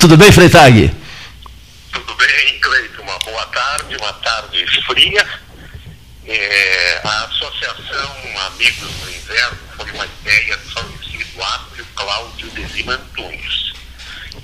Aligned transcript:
Tudo 0.00 0.16
bem, 0.16 0.32
Freitag? 0.32 0.90
Tudo 1.92 2.14
bem, 2.14 2.58
Cleito. 2.58 3.02
Uma 3.02 3.18
boa 3.18 3.44
tarde, 3.48 3.96
uma 3.96 4.12
tarde 4.14 4.64
fria. 4.86 5.26
É, 6.26 7.00
a 7.04 7.24
Associação 7.24 8.16
Amigos 8.46 8.90
do 8.94 9.10
Inverno 9.10 9.58
foi 9.76 9.90
uma 9.92 10.06
ideia 10.06 10.56
do 10.56 10.70
falecido 10.70 11.42
Átrio 11.42 11.86
Cláudio 11.94 12.50
de 12.50 12.62
Lima 12.72 12.94
Antunes. 12.94 13.74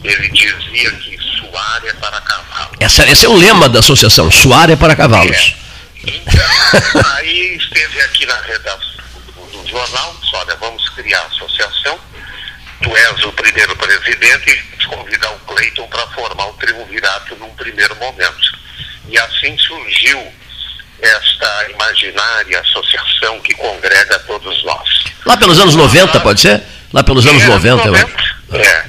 Ele 0.05 0.29
dizia 0.29 0.91
que 0.91 1.19
suar 1.39 1.83
é 1.87 1.93
para 1.95 2.21
cavalos. 2.21 2.77
Essa, 2.79 3.09
esse 3.09 3.25
é 3.25 3.29
o 3.29 3.35
lema 3.35 3.67
da 3.67 3.79
associação, 3.79 4.31
suar 4.31 4.69
é 4.69 4.77
para 4.77 4.95
cavalos. 4.95 5.57
É. 6.05 6.11
Então, 6.11 7.13
aí 7.15 7.57
esteve 7.57 8.03
aqui 8.03 8.27
na 8.27 8.39
redação 8.43 9.05
do, 9.35 9.63
do 9.63 9.69
jornal, 9.71 10.15
disse, 10.21 10.37
olha, 10.37 10.55
vamos 10.57 10.87
criar 10.91 11.21
a 11.23 11.27
associação, 11.29 11.99
tu 12.83 12.97
és 12.97 13.25
o 13.25 13.33
primeiro 13.33 13.75
presidente, 13.77 14.51
e 14.51 14.87
convidar 14.87 15.31
o 15.31 15.39
Cleiton 15.41 15.87
para 15.89 16.07
formar 16.09 16.47
o 16.49 16.53
triunvirato 16.55 17.37
num 17.37 17.55
primeiro 17.55 17.95
momento. 17.97 18.57
E 19.09 19.19
assim 19.19 19.57
surgiu 19.59 20.33
esta 21.01 21.71
imaginária 21.71 22.61
associação 22.61 23.41
que 23.41 23.55
congrega 23.55 24.19
todos 24.21 24.65
nós. 24.65 25.05
Lá 25.25 25.37
pelos 25.37 25.59
anos 25.59 25.75
90, 25.75 26.21
pode 26.21 26.41
ser? 26.41 26.63
Lá 26.93 27.03
pelos 27.03 27.27
anos 27.27 27.43
É, 27.43 27.47
90, 27.47 27.89
eu 27.89 27.95
acho. 27.95 28.37
É. 28.55 28.85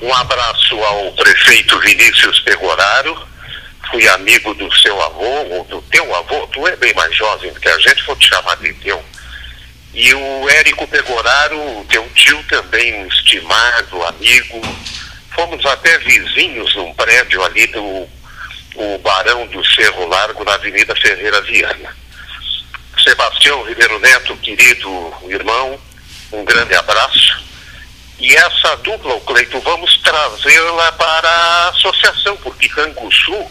Um 0.00 0.14
abraço 0.14 0.82
ao 0.82 1.12
prefeito 1.12 1.78
Vinícius 1.80 2.40
Pegoraro. 2.40 3.28
Fui 3.90 4.08
amigo 4.08 4.54
do 4.54 4.72
seu 4.76 5.00
avô, 5.02 5.42
ou 5.50 5.64
do 5.64 5.82
teu 5.82 6.14
avô, 6.16 6.46
tu 6.48 6.66
é 6.66 6.74
bem 6.76 6.94
mais 6.94 7.14
jovem 7.14 7.52
do 7.52 7.60
que 7.60 7.68
a 7.68 7.78
gente, 7.78 8.02
vou 8.04 8.16
te 8.16 8.26
chamar 8.28 8.56
de 8.56 8.72
teu. 8.74 9.04
E 9.94 10.14
o 10.14 10.48
Érico 10.48 10.86
Pegoraro, 10.88 11.84
teu 11.88 12.08
tio 12.14 12.42
também, 12.44 12.94
um 12.94 13.06
estimado 13.08 14.02
amigo. 14.04 14.60
Fomos 15.34 15.64
até 15.66 15.98
vizinhos 15.98 16.74
num 16.74 16.94
prédio 16.94 17.42
ali 17.44 17.66
do 17.68 18.08
o 18.74 18.98
Barão 18.98 19.46
do 19.48 19.62
Cerro 19.66 20.06
Largo, 20.06 20.44
na 20.44 20.54
Avenida 20.54 20.94
Ferreira 20.96 21.40
Viana. 21.42 21.94
Sebastião 23.02 23.62
Ribeiro 23.64 23.98
Neto, 23.98 24.36
querido 24.38 25.12
irmão, 25.28 25.78
um 26.32 26.44
grande 26.44 26.74
abraço. 26.74 27.42
E 28.18 28.34
essa 28.34 28.76
dupla, 28.76 29.14
o 29.14 29.20
Cleito, 29.22 29.58
vamos 29.60 29.96
trazê-la 29.98 30.92
para 30.92 31.28
a 31.28 31.68
associação, 31.70 32.36
porque 32.38 32.68
Canguçu, 32.68 33.46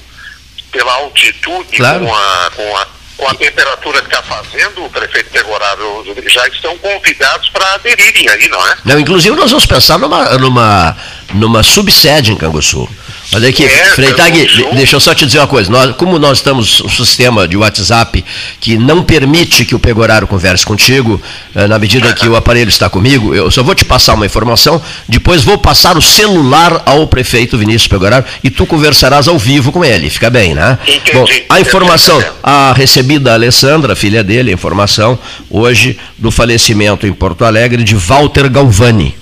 pela 0.71 0.93
altitude, 0.93 1.77
Claro. 1.77 2.05
com, 2.05 2.15
a, 2.15 2.51
com, 2.55 2.77
a, 2.77 2.87
com 3.21 3.27
a 3.27 3.35
temperatura 3.35 4.01
que 4.01 4.07
está 4.07 4.23
fazendo, 4.23 4.83
o 4.83 4.89
prefeito 4.89 5.29
Pegoraro 5.29 6.03
já 6.25 6.47
estão 6.47 6.75
convidados 6.79 7.49
para 7.49 7.75
aderirem 7.75 8.27
aí, 8.27 8.49
não 8.49 8.67
é? 8.67 8.77
Não, 8.83 8.99
inclusive 8.99 9.35
nós 9.35 9.51
vamos 9.51 9.67
pensar 9.67 9.99
numa, 9.99 10.25
numa, 10.39 10.97
numa 11.35 11.61
subsede 11.61 12.31
em 12.31 12.35
Canguçu. 12.35 12.89
Olha 13.33 13.47
aqui, 13.49 13.63
É, 13.63 13.85
Freitag, 13.95 14.45
de- 14.45 14.75
deixa 14.75 14.95
eu 14.95 14.99
só 14.99 15.13
te 15.15 15.25
dizer 15.25 15.39
uma 15.39 15.47
coisa. 15.47 15.71
Nós, 15.71 15.95
como 15.95 16.19
nós 16.19 16.39
estamos 16.39 16.81
um 16.81 16.89
sistema 16.89 17.47
de 17.47 17.55
WhatsApp 17.55 18.23
que 18.59 18.77
não 18.77 19.03
permite 19.03 19.63
que 19.63 19.73
o 19.73 19.79
Pegoraro 19.79 20.27
converse 20.27 20.65
contigo, 20.65 21.21
eh, 21.55 21.65
na 21.67 21.79
medida 21.79 22.11
que 22.13 22.27
o 22.27 22.35
aparelho 22.35 22.67
está 22.69 22.89
comigo, 22.89 23.33
eu 23.33 23.49
só 23.49 23.63
vou 23.63 23.73
te 23.73 23.85
passar 23.85 24.15
uma 24.15 24.25
informação, 24.25 24.81
depois 25.07 25.43
vou 25.43 25.57
passar 25.57 25.97
o 25.97 26.01
celular 26.01 26.83
ao 26.85 27.07
prefeito 27.07 27.57
Vinícius 27.57 27.87
Pegoraro 27.87 28.25
e 28.43 28.49
tu 28.49 28.65
conversarás 28.65 29.27
ao 29.29 29.39
vivo 29.39 29.71
com 29.71 29.83
ele. 29.85 30.09
Fica 30.09 30.29
bem, 30.29 30.53
né? 30.53 30.77
Entendi. 30.85 31.11
Bom, 31.13 31.25
a 31.49 31.59
informação, 31.61 32.21
a 32.43 32.73
recebida 32.75 33.31
a 33.31 33.33
Alessandra, 33.35 33.95
filha 33.95 34.23
dele, 34.23 34.51
a 34.51 34.53
informação 34.53 35.17
hoje 35.49 35.97
do 36.17 36.31
falecimento 36.31 37.07
em 37.07 37.13
Porto 37.13 37.45
Alegre 37.45 37.83
de 37.83 37.95
Walter 37.95 38.49
Galvani. 38.49 39.20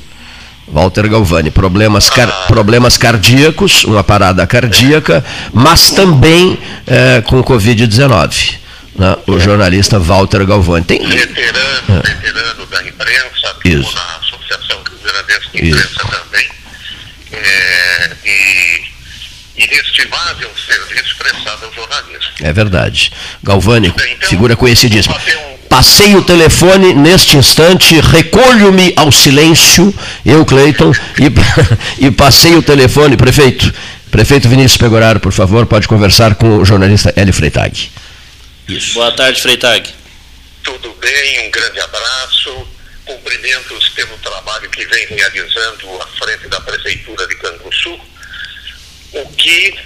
Walter 0.72 1.08
Galvani, 1.10 1.50
problemas, 1.52 2.10
car- 2.10 2.30
Ah. 2.30 2.46
problemas 2.48 2.98
cardíacos, 2.98 3.84
uma 3.86 4.04
parada 4.04 4.46
cardíaca, 4.46 5.24
mas 5.54 5.92
também 5.92 6.58
eh, 6.88 7.22
com 7.26 7.42
Covid-19. 7.44 8.58
né? 8.96 9.16
O 9.28 9.40
jornalista 9.40 9.98
Walter 10.00 10.46
Galvani. 10.46 10.84
Tem, 10.86 11.00
veterano, 11.00 12.02
veterano 12.04 12.66
da 12.70 12.82
imprensa, 12.84 13.56
É. 13.66 13.70
Isso. 13.70 13.96
na 13.96 14.02
Associação 14.18 14.78
Rio 14.90 15.00
Grandense 15.04 15.50
de 15.54 15.70
Isso. 15.70 15.80
Imprensa 15.80 16.08
também. 16.24 16.48
É, 17.32 18.12
e 18.26 18.59
inestimável 19.60 20.50
serviço 20.66 21.16
prestado 21.18 21.66
ao 21.66 21.74
jornalismo. 21.74 22.32
É 22.42 22.54
verdade. 22.54 23.12
Galvani, 23.44 23.90
Bem, 23.92 24.14
então, 24.14 24.30
figura 24.30 24.56
conhecidíssima. 24.56 25.16
um- 25.16 25.60
Passei 25.70 26.16
o 26.16 26.24
telefone 26.24 26.96
neste 26.96 27.38
instante, 27.38 28.00
recolho-me 28.02 28.92
ao 28.96 29.12
silêncio, 29.12 29.94
eu, 30.26 30.44
Cleiton, 30.44 30.92
e, 31.20 31.28
e 32.08 32.12
passei 32.12 32.56
o 32.56 32.64
telefone, 32.64 33.16
prefeito. 33.16 33.72
Prefeito 34.10 34.50
Vinícius 34.50 34.78
Pegoraro, 34.78 35.20
por 35.20 35.32
favor, 35.32 35.68
pode 35.68 35.88
conversar 35.88 36.34
com 36.34 36.58
o 36.58 36.66
jornalista 36.66 37.14
Hélio 37.16 37.32
Freitag. 37.34 37.92
Isso. 38.68 38.96
Boa 38.96 39.12
tarde, 39.12 39.40
Freitag. 39.42 39.88
Tudo 40.64 40.96
bem, 41.00 41.48
um 41.48 41.52
grande 41.52 41.80
abraço. 41.80 42.68
Cumprimentos 43.06 43.90
pelo 43.90 44.18
trabalho 44.18 44.70
que 44.72 44.84
vem 44.86 45.06
realizando 45.10 46.02
à 46.02 46.08
frente 46.24 46.48
da 46.48 46.60
Prefeitura 46.62 47.28
de 47.28 47.36
Canguçu, 47.36 48.00
o 49.14 49.26
que 49.34 49.80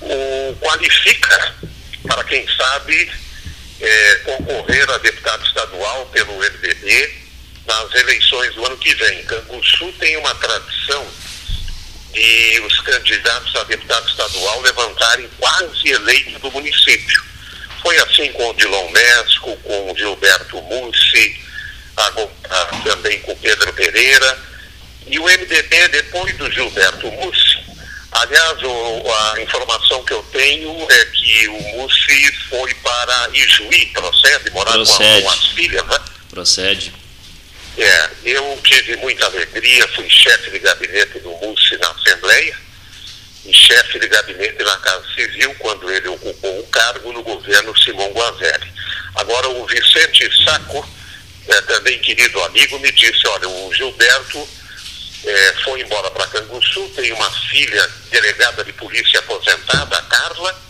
o 0.00 0.56
qualifica 0.60 1.54
para 2.06 2.24
quem 2.24 2.46
sabe 2.56 3.10
eh, 3.80 4.14
concorrer 4.24 4.90
a 4.90 4.98
deputado 4.98 5.46
estadual 5.46 6.06
pelo 6.06 6.32
MDB 6.38 7.14
nas 7.66 7.94
eleições 7.94 8.54
do 8.54 8.66
ano 8.66 8.76
que 8.78 8.94
vem. 8.94 9.24
Canguçu 9.24 9.92
tem 9.98 10.16
uma 10.16 10.34
tradição 10.36 11.06
de 12.12 12.60
os 12.66 12.80
candidatos 12.80 13.54
a 13.56 13.64
deputado 13.64 14.08
estadual 14.08 14.60
levantarem 14.62 15.28
quase 15.38 15.88
eleito 15.90 16.38
do 16.38 16.50
município. 16.50 17.22
Foi 17.82 17.96
assim 17.98 18.32
com 18.32 18.50
o 18.50 18.54
Dilon 18.54 18.90
Mesco, 18.90 19.56
com 19.58 19.92
o 19.92 19.96
Gilberto 19.96 20.60
Mussi, 20.62 21.40
também 22.84 23.20
com 23.20 23.32
o 23.32 23.36
Pedro 23.36 23.72
Pereira. 23.72 24.38
E 25.06 25.18
o 25.18 25.24
MDB, 25.24 25.88
depois 25.88 26.36
do 26.36 26.50
Gilberto 26.50 27.10
Mussi, 27.12 27.57
aliás, 28.22 28.62
o- 28.62 29.12
a 29.12 29.42
informação 29.42 30.04
que 30.04 30.12
eu 30.12 30.22
tenho 30.32 30.86
é 30.90 31.04
que 31.06 31.48
o 31.48 31.60
Mussi 31.76 32.32
foi 32.48 32.74
para 32.74 33.28
Ijuí, 33.32 33.86
procede, 33.86 34.50
morar 34.50 34.72
Procede. 34.72 35.22
com 35.22 35.30
as 35.30 35.46
filhas, 35.48 35.86
né? 35.86 35.98
Procede. 36.30 36.92
É, 37.76 38.10
eu 38.24 38.60
tive 38.64 38.96
muita 38.96 39.26
alegria, 39.26 39.86
fui 39.94 40.08
chefe 40.10 40.50
de 40.50 40.58
gabinete 40.58 41.20
do 41.20 41.30
Mussi 41.30 41.76
na 41.78 41.90
Assembleia 41.90 42.56
e 43.46 43.52
chefe 43.54 43.98
de 44.00 44.08
gabinete 44.08 44.62
na 44.64 44.76
Casa 44.78 45.04
Civil 45.14 45.54
quando 45.60 45.88
ele 45.90 46.08
ocupou 46.08 46.58
o 46.60 46.66
cargo 46.66 47.12
no 47.12 47.22
governo 47.22 47.76
Simão 47.78 48.10
Guazelli. 48.12 48.72
Agora 49.14 49.48
o 49.48 49.66
Vicente 49.66 50.28
Saco, 50.44 50.88
é, 51.48 51.60
também 51.62 51.98
querido 52.00 52.42
amigo, 52.44 52.78
me 52.80 52.90
disse, 52.92 53.26
olha, 53.28 53.48
o 53.48 53.72
Gilberto 53.72 54.48
é, 55.24 55.52
foi 55.64 55.80
embora 55.80 56.10
para 56.10 56.26
Canguçu, 56.28 56.88
tem 56.94 57.12
uma 57.12 57.30
filha 57.30 57.90
delegada 58.10 58.64
de 58.64 58.72
polícia 58.72 59.18
aposentada, 59.18 59.96
a 59.96 60.02
Carla, 60.02 60.62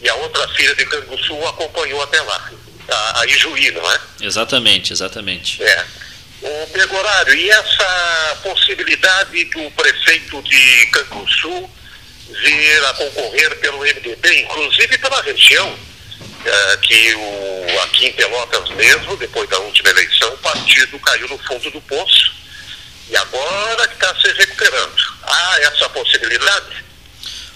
e 0.00 0.08
a 0.08 0.14
outra 0.16 0.46
filha 0.48 0.74
de 0.74 0.84
Canguçu 0.86 1.46
acompanhou 1.46 2.02
até 2.02 2.20
lá, 2.20 2.50
a, 2.88 3.20
a 3.20 3.26
Ijuí, 3.26 3.70
não 3.72 3.92
é? 3.92 4.00
Exatamente, 4.20 4.92
exatamente. 4.92 5.62
É. 5.62 5.84
O 6.40 6.66
Pegorário, 6.68 7.34
e 7.34 7.50
essa 7.50 8.38
possibilidade 8.42 9.44
do 9.46 9.70
prefeito 9.72 10.40
de 10.42 10.86
Canguçu 10.86 11.70
vir 12.28 12.84
a 12.84 12.94
concorrer 12.94 13.56
pelo 13.58 13.78
MDB, 13.78 14.42
inclusive 14.42 14.98
pela 14.98 15.20
região, 15.22 15.76
eh, 16.44 16.78
que 16.82 17.14
o, 17.14 17.80
aqui 17.82 18.06
em 18.06 18.12
Pelotas 18.12 18.68
mesmo, 18.70 19.16
depois 19.16 19.48
da 19.48 19.58
última 19.58 19.90
eleição, 19.90 20.32
o 20.34 20.38
partido 20.38 20.98
caiu 21.00 21.26
no 21.28 21.38
fundo 21.38 21.70
do 21.70 21.80
poço 21.80 22.37
e 23.10 23.16
agora 23.16 23.88
que 23.88 23.94
está 23.94 24.14
se 24.20 24.32
recuperando. 24.32 24.92
Há 25.22 25.60
essa 25.60 25.88
possibilidade? 25.88 26.84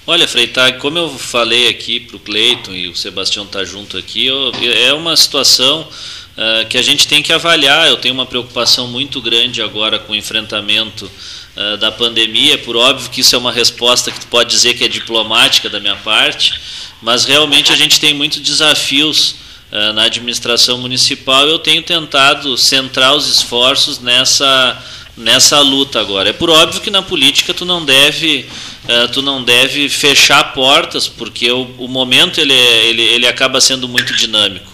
Olha, 0.06 0.26
Freitag, 0.26 0.78
como 0.78 0.98
eu 0.98 1.16
falei 1.16 1.68
aqui 1.68 2.00
para 2.00 2.16
o 2.16 2.20
Cleiton 2.20 2.72
e 2.72 2.88
o 2.88 2.96
Sebastião 2.96 3.44
está 3.44 3.64
junto 3.64 3.96
aqui, 3.96 4.26
eu- 4.26 4.52
é 4.62 4.92
uma 4.92 5.16
situação 5.16 5.88
ah, 6.36 6.64
que 6.64 6.76
a 6.78 6.82
gente 6.82 7.06
tem 7.06 7.22
que 7.22 7.32
avaliar. 7.32 7.86
Eu 7.88 7.96
tenho 7.98 8.14
uma 8.14 8.26
preocupação 8.26 8.88
muito 8.88 9.20
grande 9.20 9.60
agora 9.62 9.98
com 9.98 10.12
o 10.12 10.16
enfrentamento 10.16 11.10
ah, 11.56 11.76
da 11.76 11.92
pandemia. 11.92 12.58
Por 12.58 12.74
óbvio 12.76 13.10
que 13.10 13.20
isso 13.20 13.34
é 13.34 13.38
uma 13.38 13.52
resposta 13.52 14.10
que 14.10 14.18
tu 14.20 14.26
pode 14.26 14.50
dizer 14.50 14.74
que 14.74 14.82
é 14.84 14.88
diplomática 14.88 15.68
da 15.70 15.78
minha 15.78 15.96
parte, 15.96 16.52
mas 17.00 17.24
realmente 17.24 17.70
a 17.72 17.76
gente 17.76 18.00
tem 18.00 18.12
muitos 18.14 18.40
desafios 18.40 19.36
ah, 19.70 19.92
na 19.92 20.04
administração 20.04 20.78
municipal. 20.78 21.46
Eu 21.46 21.58
tenho 21.60 21.82
tentado 21.82 22.56
centrar 22.56 23.14
os 23.14 23.28
esforços 23.28 24.00
nessa 24.00 24.82
nessa 25.16 25.60
luta 25.60 26.00
agora. 26.00 26.30
É 26.30 26.32
por 26.32 26.50
óbvio 26.50 26.80
que 26.80 26.90
na 26.90 27.02
política 27.02 27.52
tu 27.52 27.64
não 27.64 27.84
deve 27.84 28.46
eh, 28.88 29.06
tu 29.08 29.22
não 29.22 29.42
deve 29.42 29.88
fechar 29.88 30.52
portas 30.52 31.06
porque 31.08 31.50
o, 31.50 31.62
o 31.78 31.88
momento 31.88 32.40
ele, 32.40 32.52
é- 32.54 32.86
ele, 32.86 33.02
ele 33.02 33.26
acaba 33.26 33.60
sendo 33.60 33.88
muito 33.88 34.14
dinâmico. 34.16 34.72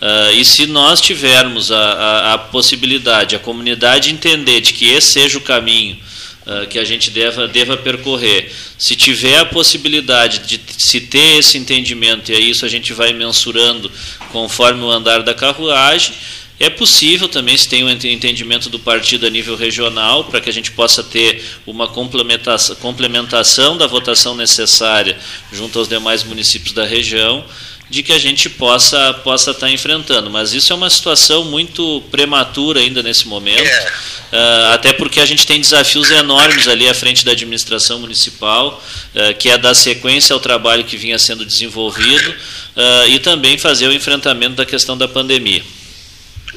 Ah, 0.00 0.32
e 0.32 0.44
se 0.44 0.66
nós 0.66 1.00
tivermos 1.00 1.70
a, 1.70 1.76
a, 1.78 2.34
a 2.34 2.38
possibilidade, 2.38 3.36
a 3.36 3.38
comunidade 3.38 4.10
entender 4.10 4.60
de 4.60 4.72
que 4.72 4.88
esse 4.88 5.12
seja 5.12 5.36
o 5.36 5.42
caminho 5.42 5.98
uh, 6.46 6.66
que 6.68 6.78
a 6.78 6.84
gente 6.84 7.10
deva, 7.10 7.46
deva 7.46 7.76
percorrer. 7.76 8.50
Se 8.78 8.96
tiver 8.96 9.38
a 9.38 9.44
possibilidade 9.44 10.38
de 10.38 10.58
se 10.78 11.02
ter 11.02 11.38
esse 11.38 11.58
entendimento, 11.58 12.32
e 12.32 12.34
é 12.34 12.40
isso 12.40 12.64
a 12.64 12.68
gente 12.68 12.94
vai 12.94 13.12
mensurando 13.12 13.90
conforme 14.32 14.82
o 14.82 14.90
andar 14.90 15.22
da 15.22 15.34
carruagem, 15.34 16.14
é 16.60 16.68
possível 16.68 17.26
também 17.26 17.56
se 17.56 17.66
tem 17.66 17.82
um 17.82 17.88
entendimento 17.88 18.68
do 18.68 18.78
partido 18.78 19.26
a 19.26 19.30
nível 19.30 19.56
regional 19.56 20.24
para 20.24 20.42
que 20.42 20.50
a 20.50 20.52
gente 20.52 20.70
possa 20.72 21.02
ter 21.02 21.42
uma 21.66 21.88
complementação, 21.88 22.76
complementação 22.76 23.78
da 23.78 23.86
votação 23.86 24.36
necessária 24.36 25.18
junto 25.50 25.78
aos 25.78 25.88
demais 25.88 26.22
municípios 26.22 26.74
da 26.74 26.84
região 26.84 27.42
de 27.88 28.02
que 28.02 28.12
a 28.12 28.18
gente 28.18 28.50
possa 28.50 29.14
possa 29.24 29.52
estar 29.52 29.68
tá 29.68 29.72
enfrentando. 29.72 30.28
Mas 30.30 30.52
isso 30.52 30.70
é 30.70 30.76
uma 30.76 30.90
situação 30.90 31.44
muito 31.44 32.02
prematura 32.10 32.80
ainda 32.80 33.02
nesse 33.02 33.26
momento, 33.26 33.66
uh, 33.66 34.72
até 34.74 34.92
porque 34.92 35.18
a 35.18 35.26
gente 35.26 35.46
tem 35.46 35.58
desafios 35.58 36.10
enormes 36.10 36.68
ali 36.68 36.86
à 36.88 36.94
frente 36.94 37.24
da 37.24 37.32
administração 37.32 37.98
municipal, 37.98 38.84
uh, 39.14 39.34
que 39.38 39.48
é 39.48 39.56
dar 39.56 39.74
sequência 39.74 40.34
ao 40.34 40.40
trabalho 40.40 40.84
que 40.84 40.98
vinha 40.98 41.18
sendo 41.18 41.44
desenvolvido 41.44 42.30
uh, 42.30 43.08
e 43.08 43.18
também 43.18 43.56
fazer 43.56 43.88
o 43.88 43.92
enfrentamento 43.94 44.56
da 44.56 44.66
questão 44.66 44.96
da 44.96 45.08
pandemia. 45.08 45.62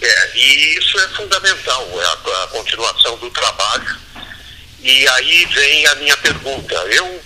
É, 0.04 0.32
e 0.36 0.78
isso 0.78 1.00
é 1.00 1.08
fundamental, 1.10 1.88
é 2.02 2.06
a, 2.06 2.44
a 2.44 2.48
continuação 2.48 3.18
do 3.20 3.30
trabalho. 3.32 3.98
E 4.82 5.08
aí 5.08 5.46
vem 5.46 5.88
a 5.88 5.96
minha 5.96 6.18
pergunta. 6.18 6.76
Eu 6.76 7.24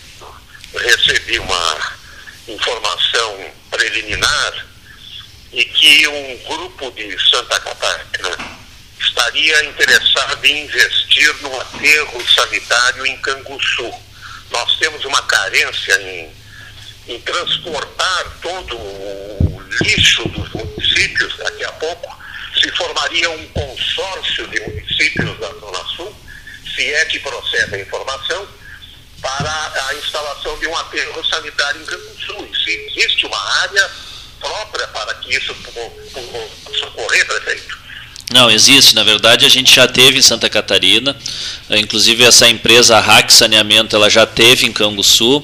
recebi 0.76 1.40
uma 1.40 1.98
informação 2.48 3.52
preliminar 3.72 4.68
e 5.52 5.66
que 5.66 6.08
um 6.08 6.38
grupo 6.46 6.92
de 6.92 7.18
Santa 7.32 7.60
Catarina 7.60 8.60
estaria 9.00 9.66
interessado 9.66 10.46
em 10.46 10.66
investir 10.66 11.36
no 11.42 11.60
aterro 11.60 12.28
sanitário 12.30 13.08
em 13.08 13.18
Canguçu. 13.18 13.92
Nós 14.52 14.78
temos 14.78 15.04
uma 15.04 15.24
carência 15.24 16.00
em, 16.00 16.32
em 17.08 17.20
transportar 17.22 18.38
todo 18.40 18.78
o 18.78 19.66
lixo 19.82 20.30
dos 20.30 20.54
municípios, 20.54 21.36
daqui 21.38 21.64
a 21.64 21.72
pouco 21.72 22.17
se 22.60 22.72
formaria 22.72 23.30
um 23.30 23.48
consórcio 23.48 24.48
de 24.48 24.60
municípios 24.62 25.40
da 25.40 25.48
Zona 25.48 25.84
Sul, 25.96 26.16
se 26.76 26.94
é 26.94 27.06
que 27.06 27.20
procede 27.20 27.76
a 27.76 27.80
informação, 27.80 28.48
para 29.22 29.88
a 29.90 29.96
instalação 29.96 30.58
de 30.60 30.68
um 30.68 30.78
aterro 30.78 31.26
sanitário 31.26 31.82
em 31.82 31.86
Canguçu. 31.86 32.50
Se 32.64 32.72
existe 32.72 33.26
uma 33.26 33.62
área 33.62 33.92
própria 34.40 34.88
para 34.88 35.14
que 35.16 35.36
isso 35.36 35.54
possa 35.56 36.86
ocorrer, 36.88 37.26
prefeito? 37.26 37.78
Não, 38.32 38.52
existe. 38.52 38.94
Na 38.94 39.04
verdade, 39.04 39.46
a 39.46 39.50
gente 39.50 39.74
já 39.74 39.88
teve 39.88 40.18
em 40.18 40.22
Santa 40.22 40.50
Catarina. 40.50 41.16
Eh, 41.70 41.80
inclusive, 41.80 42.24
essa 42.24 42.48
empresa, 42.48 43.00
RAC 43.00 43.32
Saneamento, 43.32 43.96
ela 43.96 44.10
já 44.10 44.26
teve 44.26 44.66
em 44.66 44.74
Canguçu. 44.74 45.44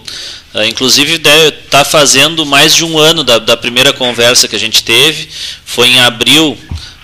Eh, 0.54 0.68
inclusive, 0.68 1.16
está 1.16 1.86
fazendo 1.86 2.46
mais 2.46 2.76
de 2.76 2.84
um 2.84 2.98
ano 3.00 3.24
da, 3.24 3.40
da 3.40 3.56
primeira 3.56 3.94
conversa 3.94 4.48
que 4.48 4.56
a 4.56 4.60
gente 4.60 4.84
teve. 4.84 5.30
Foi 5.66 5.88
em 5.88 6.00
abril 6.02 6.58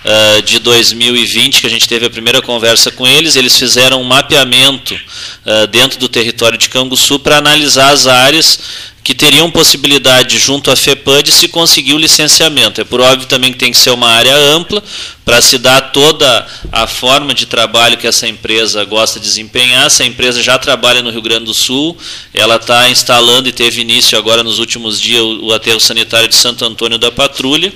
uh, 0.04 0.42
de 0.42 0.58
2020, 0.58 1.60
que 1.60 1.66
a 1.66 1.70
gente 1.70 1.88
teve 1.88 2.06
a 2.06 2.10
primeira 2.10 2.42
conversa 2.42 2.90
com 2.90 3.06
eles, 3.06 3.36
eles 3.36 3.58
fizeram 3.58 4.00
um 4.00 4.04
mapeamento 4.04 4.94
uh, 4.94 5.66
dentro 5.68 5.98
do 5.98 6.08
território 6.08 6.58
de 6.58 6.68
Canguçu 6.68 7.18
para 7.18 7.38
analisar 7.38 7.90
as 7.92 8.06
áreas 8.06 8.58
que 9.02 9.14
teriam 9.14 9.50
possibilidade 9.50 10.38
junto 10.38 10.70
à 10.70 10.76
FEPAM 10.76 11.22
de 11.22 11.32
se 11.32 11.48
conseguir 11.48 11.94
o 11.94 11.98
licenciamento. 11.98 12.80
É 12.80 12.84
por 12.84 13.00
óbvio 13.00 13.26
também 13.26 13.50
que 13.50 13.58
tem 13.58 13.72
que 13.72 13.78
ser 13.78 13.90
uma 13.90 14.08
área 14.08 14.36
ampla 14.36 14.82
para 15.24 15.40
se 15.40 15.58
dar 15.58 15.90
toda 15.90 16.46
a 16.70 16.86
forma 16.86 17.32
de 17.32 17.46
trabalho 17.46 17.96
que 17.96 18.06
essa 18.06 18.28
empresa 18.28 18.84
gosta 18.84 19.18
de 19.18 19.26
desempenhar. 19.26 19.86
Essa 19.86 20.04
empresa 20.04 20.42
já 20.42 20.58
trabalha 20.58 21.02
no 21.02 21.10
Rio 21.10 21.22
Grande 21.22 21.46
do 21.46 21.54
Sul, 21.54 21.96
ela 22.34 22.56
está 22.56 22.88
instalando 22.90 23.48
e 23.48 23.52
teve 23.52 23.80
início 23.80 24.18
agora 24.18 24.44
nos 24.44 24.58
últimos 24.58 25.00
dias 25.00 25.22
o 25.22 25.52
aterro 25.52 25.80
sanitário 25.80 26.28
de 26.28 26.36
Santo 26.36 26.64
Antônio 26.64 26.98
da 26.98 27.10
Patrulha. 27.10 27.72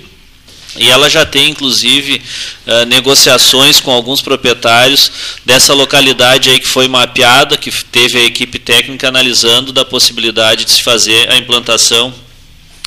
E 0.77 0.91
ela 0.91 1.09
já 1.09 1.25
tem, 1.25 1.51
inclusive, 1.51 2.21
uh, 2.67 2.85
negociações 2.87 3.81
com 3.81 3.93
alguns 3.93 4.21
proprietários 4.21 5.11
dessa 5.45 5.73
localidade 5.73 6.51
aí 6.51 6.59
que 6.59 6.67
foi 6.67 6.89
mapeada, 6.89 7.57
que 7.57 7.71
teve 7.71 8.19
a 8.19 8.25
equipe 8.25 8.59
técnica 8.59 9.09
analisando 9.09 9.73
da 9.73 9.85
possibilidade 9.85 10.65
de 10.65 10.73
se 10.73 10.83
fazer 10.83 11.31
a 11.31 11.37
implantação 11.37 12.13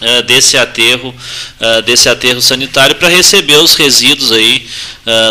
uh, 0.02 0.22
desse 0.24 0.58
aterro, 0.58 1.16
uh, 1.62 1.82
desse 1.84 2.10
aterro 2.10 2.42
sanitário 2.42 2.96
para 2.96 3.08
receber 3.08 3.58
os 3.58 3.76
resíduos 3.76 4.32
aí 4.32 4.68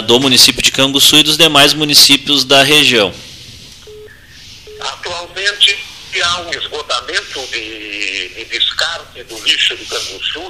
do 0.07 0.19
município 0.19 0.63
de 0.63 0.73
Canguçu 0.73 1.17
e 1.17 1.23
dos 1.23 1.37
demais 1.37 1.75
municípios 1.75 2.45
da 2.45 2.63
região. 2.63 3.13
Atualmente 4.81 5.77
há 6.23 6.41
um 6.41 6.51
esgotamento 6.51 7.47
de, 7.53 8.29
de 8.29 8.45
descarte 8.47 9.23
do 9.25 9.39
lixo 9.45 9.77
de 9.77 9.85
Canguçu 9.85 10.49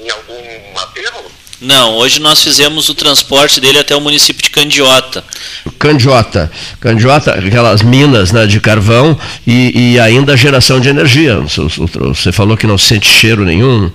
em 0.00 0.10
algum 0.10 0.78
aterro? 0.78 1.47
Não, 1.60 1.94
hoje 1.96 2.20
nós 2.20 2.42
fizemos 2.42 2.88
o 2.88 2.94
transporte 2.94 3.60
dele 3.60 3.80
até 3.80 3.94
o 3.96 4.00
município 4.00 4.40
de 4.40 4.50
Candiota. 4.50 5.24
Candiota. 5.76 6.50
Candiota, 6.80 7.32
aquelas 7.32 7.82
minas 7.82 8.30
né, 8.30 8.46
de 8.46 8.60
carvão 8.60 9.18
e, 9.44 9.94
e, 9.94 10.00
ainda 10.00 10.34
a 10.34 10.36
geração 10.36 10.78
de 10.78 10.88
energia. 10.88 11.36
Você 11.40 12.30
falou 12.30 12.56
que 12.56 12.66
não 12.66 12.78
sente 12.78 13.08
cheiro 13.10 13.44
nenhum. 13.44 13.90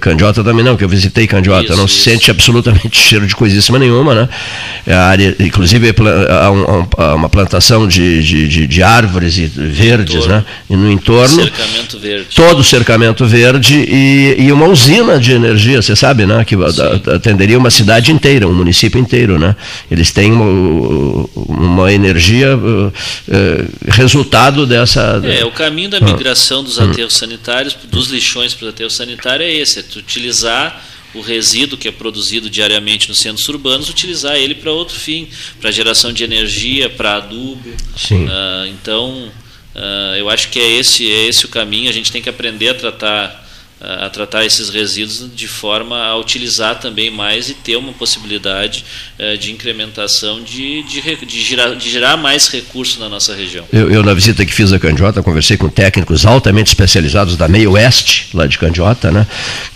Candiota 0.00 0.44
também 0.44 0.64
não, 0.64 0.76
que 0.76 0.84
eu 0.84 0.88
visitei 0.88 1.26
Candiota. 1.26 1.64
Isso, 1.64 1.76
não 1.76 1.86
isso. 1.86 2.00
sente 2.02 2.30
absolutamente 2.30 2.96
cheiro 3.02 3.26
de 3.26 3.34
coisíssima 3.34 3.80
nenhuma, 3.80 4.14
né? 4.14 4.28
É 4.86 4.94
a 4.94 5.06
área, 5.06 5.34
inclusive 5.40 5.92
há 6.30 7.14
uma 7.14 7.28
plantação 7.28 7.88
de, 7.88 8.22
de, 8.22 8.48
de, 8.48 8.66
de 8.66 8.82
árvores 8.82 9.36
e 9.38 9.46
verdes, 9.46 10.26
né? 10.26 10.44
E 10.70 10.76
no 10.76 10.90
entorno. 10.90 11.42
Cercamento 11.42 11.98
verde. 11.98 12.26
Todo 12.34 12.62
cercamento 12.62 13.26
verde 13.26 13.74
e, 13.76 14.36
e 14.38 14.52
uma 14.52 14.66
usina 14.66 15.18
de 15.18 15.32
energia, 15.32 15.82
você 15.82 15.96
sabe, 15.96 16.24
né? 16.24 16.44
Que, 16.44 16.56
atenderia 17.14 17.58
uma 17.58 17.70
cidade 17.70 18.12
inteira, 18.12 18.46
um 18.46 18.54
município 18.54 19.00
inteiro, 19.00 19.38
né? 19.38 19.54
Eles 19.90 20.10
têm 20.10 20.32
uma, 20.32 21.28
uma 21.34 21.92
energia 21.92 22.56
uh, 22.56 22.88
uh, 22.88 22.92
resultado 23.88 24.66
dessa. 24.66 25.20
É, 25.24 25.44
o 25.44 25.50
caminho 25.50 25.90
da 25.90 26.00
migração 26.00 26.62
dos 26.62 26.78
aterros 26.78 27.14
sanitários, 27.14 27.76
dos 27.90 28.08
lixões 28.08 28.54
para 28.54 28.66
os 28.66 28.74
aterros 28.74 28.96
sanitários 28.96 29.48
é 29.48 29.52
esse, 29.52 29.78
é 29.78 29.84
utilizar 29.96 30.82
o 31.14 31.20
resíduo 31.20 31.78
que 31.78 31.88
é 31.88 31.92
produzido 31.92 32.50
diariamente 32.50 33.08
nos 33.08 33.18
centros 33.18 33.48
urbanos, 33.48 33.88
utilizar 33.88 34.36
ele 34.36 34.54
para 34.54 34.70
outro 34.70 34.98
fim, 34.98 35.28
para 35.60 35.70
geração 35.70 36.12
de 36.12 36.22
energia, 36.22 36.90
para 36.90 37.16
adubo. 37.16 37.70
Sim. 37.96 38.26
Uh, 38.26 38.66
então, 38.68 39.32
uh, 39.74 40.16
eu 40.16 40.28
acho 40.28 40.48
que 40.50 40.58
é 40.58 40.78
esse, 40.78 41.10
é 41.10 41.26
esse 41.26 41.44
o 41.46 41.48
caminho. 41.48 41.88
A 41.88 41.92
gente 41.92 42.12
tem 42.12 42.20
que 42.20 42.28
aprender 42.28 42.68
a 42.68 42.74
tratar 42.74 43.47
a 43.80 44.08
tratar 44.10 44.44
esses 44.44 44.70
resíduos 44.70 45.28
de 45.34 45.46
forma 45.46 45.96
a 45.96 46.16
utilizar 46.16 46.80
também 46.80 47.10
mais 47.10 47.48
e 47.48 47.54
ter 47.54 47.76
uma 47.76 47.92
possibilidade 47.92 48.84
eh, 49.16 49.36
de 49.36 49.52
incrementação 49.52 50.42
de, 50.42 50.82
de, 50.82 51.00
de, 51.24 51.40
girar, 51.40 51.76
de 51.76 51.88
gerar 51.88 52.16
mais 52.16 52.48
recursos 52.48 52.98
na 52.98 53.08
nossa 53.08 53.36
região. 53.36 53.64
Eu, 53.72 53.88
eu, 53.88 54.02
na 54.02 54.12
visita 54.14 54.44
que 54.44 54.52
fiz 54.52 54.72
a 54.72 54.80
Candiota, 54.80 55.22
conversei 55.22 55.56
com 55.56 55.68
técnicos 55.68 56.26
altamente 56.26 56.68
especializados 56.68 57.36
da 57.36 57.46
Meio 57.46 57.72
Oeste, 57.72 58.30
lá 58.34 58.46
de 58.46 58.58
Candiota, 58.58 59.12
né? 59.12 59.24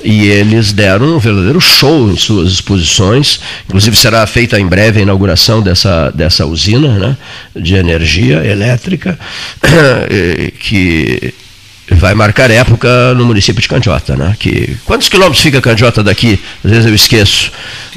e 0.03 0.27
eles 0.27 0.73
deram 0.73 1.17
um 1.17 1.19
verdadeiro 1.21 1.61
show 1.61 2.11
em 2.11 2.17
suas 2.17 2.53
exposições, 2.55 3.39
inclusive 3.67 3.97
será 3.97 4.27
feita 4.27 4.59
em 4.59 4.67
breve 4.67 4.99
a 4.99 5.03
inauguração 5.03 5.63
dessa, 5.63 6.11
dessa 6.11 6.45
usina 6.45 6.99
né? 6.99 7.17
de 7.55 7.77
energia 7.77 8.45
elétrica, 8.45 9.17
que 10.59 11.33
vai 11.91 12.15
marcar 12.15 12.51
época 12.51 13.13
no 13.15 13.25
município 13.25 13.61
de 13.61 13.69
Candiota, 13.69 14.17
né? 14.17 14.37
Que, 14.39 14.77
quantos 14.85 15.09
quilômetros 15.09 15.43
fica 15.43 15.61
Candiota 15.61 16.03
daqui? 16.03 16.39
Às 16.65 16.71
vezes 16.71 16.87
eu 16.87 16.95
esqueço. 16.95 17.51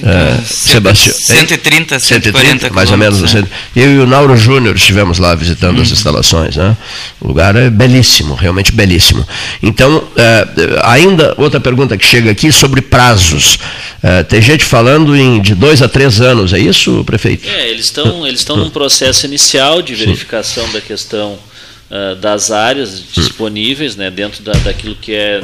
É, 0.03 0.43
Sebastião, 0.43 1.15
130, 1.15 1.99
140 1.99 2.69
mais 2.71 2.91
ou 2.91 2.97
menos. 2.97 3.35
É. 3.35 3.43
Eu 3.75 3.91
e 3.91 3.99
o 3.99 4.07
Nauro 4.07 4.35
Júnior 4.35 4.75
estivemos 4.75 5.19
lá 5.19 5.35
visitando 5.35 5.77
hum. 5.77 5.81
as 5.81 5.91
instalações. 5.91 6.55
Né? 6.55 6.75
O 7.21 7.27
lugar 7.27 7.55
é 7.55 7.69
belíssimo, 7.69 8.33
realmente 8.33 8.71
belíssimo. 8.71 9.25
Então, 9.61 10.03
é, 10.15 10.47
ainda 10.83 11.33
outra 11.37 11.59
pergunta 11.59 11.97
que 11.97 12.05
chega 12.05 12.31
aqui 12.31 12.51
sobre 12.51 12.81
prazos. 12.81 13.59
É, 14.01 14.23
tem 14.23 14.41
gente 14.41 14.65
falando 14.65 15.15
em 15.15 15.41
de 15.41 15.55
dois 15.55 15.81
a 15.81 15.87
três 15.87 16.19
anos, 16.21 16.53
é 16.53 16.59
isso, 16.59 17.03
prefeito? 17.05 17.47
É, 17.47 17.69
eles 17.69 17.85
estão 17.85 18.25
eles 18.25 18.41
estão 18.41 18.57
num 18.57 18.69
processo 18.69 19.25
inicial 19.25 19.81
de 19.81 19.95
verificação 19.95 20.65
Sim. 20.67 20.73
da 20.73 20.81
questão 20.81 21.39
uh, 21.89 22.15
das 22.15 22.51
áreas 22.51 23.03
disponíveis, 23.13 23.95
né, 23.95 24.09
dentro 24.09 24.43
da, 24.43 24.53
daquilo 24.53 24.95
que 24.95 25.13
é 25.13 25.41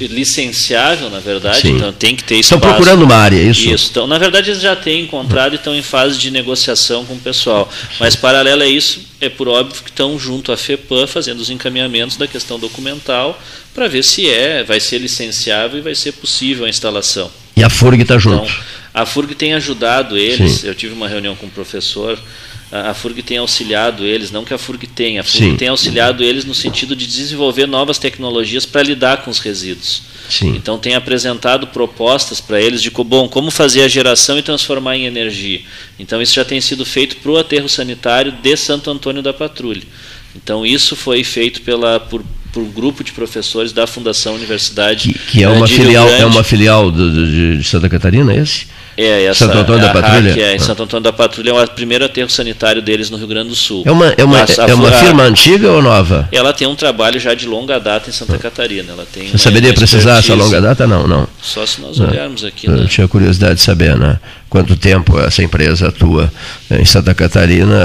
licenciável, 0.00 1.10
na 1.10 1.18
verdade, 1.18 1.60
Sim. 1.62 1.76
então 1.76 1.92
tem 1.92 2.14
que 2.14 2.24
ter 2.24 2.36
espaço. 2.36 2.54
Estão 2.54 2.70
procurando 2.70 3.02
uma 3.02 3.16
área, 3.16 3.36
é 3.36 3.42
isso? 3.42 3.68
Isso. 3.68 3.88
Então, 3.90 4.06
na 4.06 4.18
verdade, 4.18 4.50
eles 4.50 4.62
já 4.62 4.76
têm 4.76 5.02
encontrado 5.02 5.52
e 5.52 5.56
estão 5.56 5.74
em 5.74 5.82
fase 5.82 6.18
de 6.18 6.30
negociação 6.30 7.04
com 7.04 7.14
o 7.14 7.18
pessoal. 7.18 7.70
Mas, 7.98 8.16
paralelo 8.16 8.62
a 8.62 8.66
isso, 8.66 9.00
é 9.20 9.28
por 9.28 9.48
óbvio 9.48 9.82
que 9.82 9.90
estão 9.90 10.18
junto 10.18 10.52
à 10.52 10.56
FEPAM 10.56 11.06
fazendo 11.06 11.40
os 11.40 11.50
encaminhamentos 11.50 12.16
da 12.16 12.26
questão 12.26 12.58
documental 12.58 13.40
para 13.74 13.88
ver 13.88 14.02
se 14.04 14.28
é, 14.28 14.62
vai 14.62 14.80
ser 14.80 14.98
licenciável 14.98 15.78
e 15.78 15.82
vai 15.82 15.94
ser 15.94 16.12
possível 16.12 16.64
a 16.64 16.68
instalação. 16.68 17.30
E 17.56 17.62
a 17.62 17.70
FURG 17.70 18.02
está 18.02 18.18
junto? 18.18 18.44
Então, 18.44 18.64
a 18.94 19.06
FURG 19.06 19.34
tem 19.34 19.54
ajudado 19.54 20.16
eles. 20.16 20.52
Sim. 20.52 20.68
Eu 20.68 20.74
tive 20.74 20.94
uma 20.94 21.08
reunião 21.08 21.34
com 21.34 21.46
o 21.46 21.50
professor 21.50 22.18
a 22.72 22.94
FURG 22.94 23.22
tem 23.22 23.36
auxiliado 23.36 24.02
eles, 24.02 24.30
não 24.30 24.46
que 24.46 24.54
a 24.54 24.58
FURG 24.58 24.86
tenha, 24.86 25.20
a 25.20 25.24
FURG 25.24 25.50
Sim. 25.50 25.56
tem 25.56 25.68
auxiliado 25.68 26.24
eles 26.24 26.46
no 26.46 26.54
sentido 26.54 26.96
de 26.96 27.06
desenvolver 27.06 27.66
novas 27.66 27.98
tecnologias 27.98 28.64
para 28.64 28.82
lidar 28.82 29.18
com 29.18 29.30
os 29.30 29.38
resíduos. 29.38 30.04
Sim. 30.30 30.54
Então 30.56 30.78
tem 30.78 30.94
apresentado 30.94 31.66
propostas 31.66 32.40
para 32.40 32.58
eles 32.58 32.80
de 32.80 32.90
bom, 32.90 33.28
como 33.28 33.50
fazer 33.50 33.82
a 33.82 33.88
geração 33.88 34.38
e 34.38 34.42
transformar 34.42 34.96
em 34.96 35.04
energia. 35.04 35.60
Então 35.98 36.22
isso 36.22 36.32
já 36.32 36.46
tem 36.46 36.62
sido 36.62 36.86
feito 36.86 37.16
para 37.16 37.30
o 37.30 37.36
aterro 37.36 37.68
sanitário 37.68 38.32
de 38.32 38.56
Santo 38.56 38.90
Antônio 38.90 39.22
da 39.22 39.34
Patrulha. 39.34 39.82
Então 40.34 40.64
isso 40.64 40.96
foi 40.96 41.22
feito 41.22 41.60
pela, 41.60 42.00
por, 42.00 42.24
por 42.50 42.62
um 42.62 42.70
grupo 42.70 43.04
de 43.04 43.12
professores 43.12 43.72
da 43.72 43.86
Fundação 43.86 44.34
Universidade. 44.34 45.12
Que, 45.12 45.18
que 45.18 45.42
é, 45.42 45.48
uma 45.48 45.68
filial, 45.68 46.08
é 46.08 46.24
uma 46.24 46.42
filial 46.42 46.90
do, 46.90 47.10
do, 47.10 47.58
de 47.58 47.64
Santa 47.64 47.90
Catarina, 47.90 48.32
é 48.32 48.38
esse? 48.38 48.66
É, 48.96 49.24
essa, 49.24 49.46
Santo 49.46 49.58
Antônio 49.58 49.80
da 49.80 49.92
Patrulha? 49.92 50.42
é, 50.42 50.54
em 50.54 50.58
Santo 50.58 50.82
Antônio 50.82 51.04
da 51.04 51.12
Patrulha 51.12 51.50
é 51.50 51.52
o 51.52 51.68
primeiro 51.68 52.04
aterro 52.04 52.28
sanitário 52.28 52.82
deles 52.82 53.08
no 53.08 53.16
Rio 53.16 53.26
Grande 53.26 53.48
do 53.48 53.54
Sul. 53.54 53.82
É 53.86 53.90
uma, 53.90 54.06
é 54.16 54.24
uma, 54.24 54.38
é 54.40 54.74
uma 54.74 54.92
firma 54.92 55.22
antiga 55.22 55.70
ou 55.70 55.80
nova? 55.80 56.28
Ela 56.30 56.52
tem 56.52 56.66
um 56.66 56.74
trabalho 56.74 57.18
já 57.18 57.32
de 57.34 57.46
longa 57.46 57.80
data 57.80 58.10
em 58.10 58.12
Santa 58.12 58.36
Catarina. 58.38 58.92
Ela 58.92 59.06
tem 59.10 59.30
Você 59.30 59.38
saberia 59.38 59.72
precisar 59.72 60.18
essa 60.18 60.34
longa 60.34 60.60
data? 60.60 60.86
Não, 60.86 61.06
não. 61.06 61.26
Só 61.40 61.64
se 61.64 61.80
nós 61.80 61.98
olharmos 61.98 62.44
aqui. 62.44 62.66
Eu 62.66 62.76
né? 62.76 62.86
tinha 62.88 63.08
curiosidade 63.08 63.56
de 63.56 63.62
saber, 63.62 63.96
né? 63.96 64.18
Quanto 64.50 64.76
tempo 64.76 65.18
essa 65.18 65.42
empresa 65.42 65.88
atua 65.88 66.30
em 66.70 66.84
Santa 66.84 67.14
Catarina, 67.14 67.78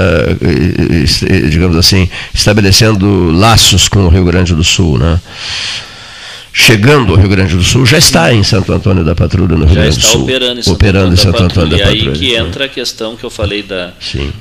digamos 1.50 1.76
assim, 1.76 2.08
estabelecendo 2.34 3.30
laços 3.30 3.88
com 3.88 4.00
o 4.00 4.08
Rio 4.08 4.24
Grande 4.24 4.54
do 4.54 4.62
Sul, 4.62 4.98
né? 4.98 5.18
Chegando 6.52 7.12
ao 7.12 7.18
Rio 7.18 7.28
Grande 7.28 7.56
do 7.56 7.62
Sul, 7.62 7.86
já 7.86 7.98
está 7.98 8.32
em 8.32 8.42
Santo 8.42 8.72
Antônio 8.72 9.04
da 9.04 9.14
Patrulha, 9.14 9.56
no 9.56 9.64
Rio 9.64 9.74
já 9.74 9.82
Grande 9.82 9.98
do 9.98 10.02
Sul. 10.02 10.22
operando 10.22 10.60
em 10.60 10.62
Santo, 10.62 10.74
operando 10.74 10.98
Antônio, 10.98 11.14
em 11.14 11.16
Santo 11.16 11.42
Antônio 11.42 11.70
da 11.70 11.78
Patrulha. 11.78 12.04
E 12.04 12.08
aí 12.08 12.18
que 12.18 12.34
entra 12.34 12.64
a 12.64 12.68
questão 12.68 13.16
que 13.16 13.24
eu 13.24 13.30
falei 13.30 13.62
da, 13.62 13.92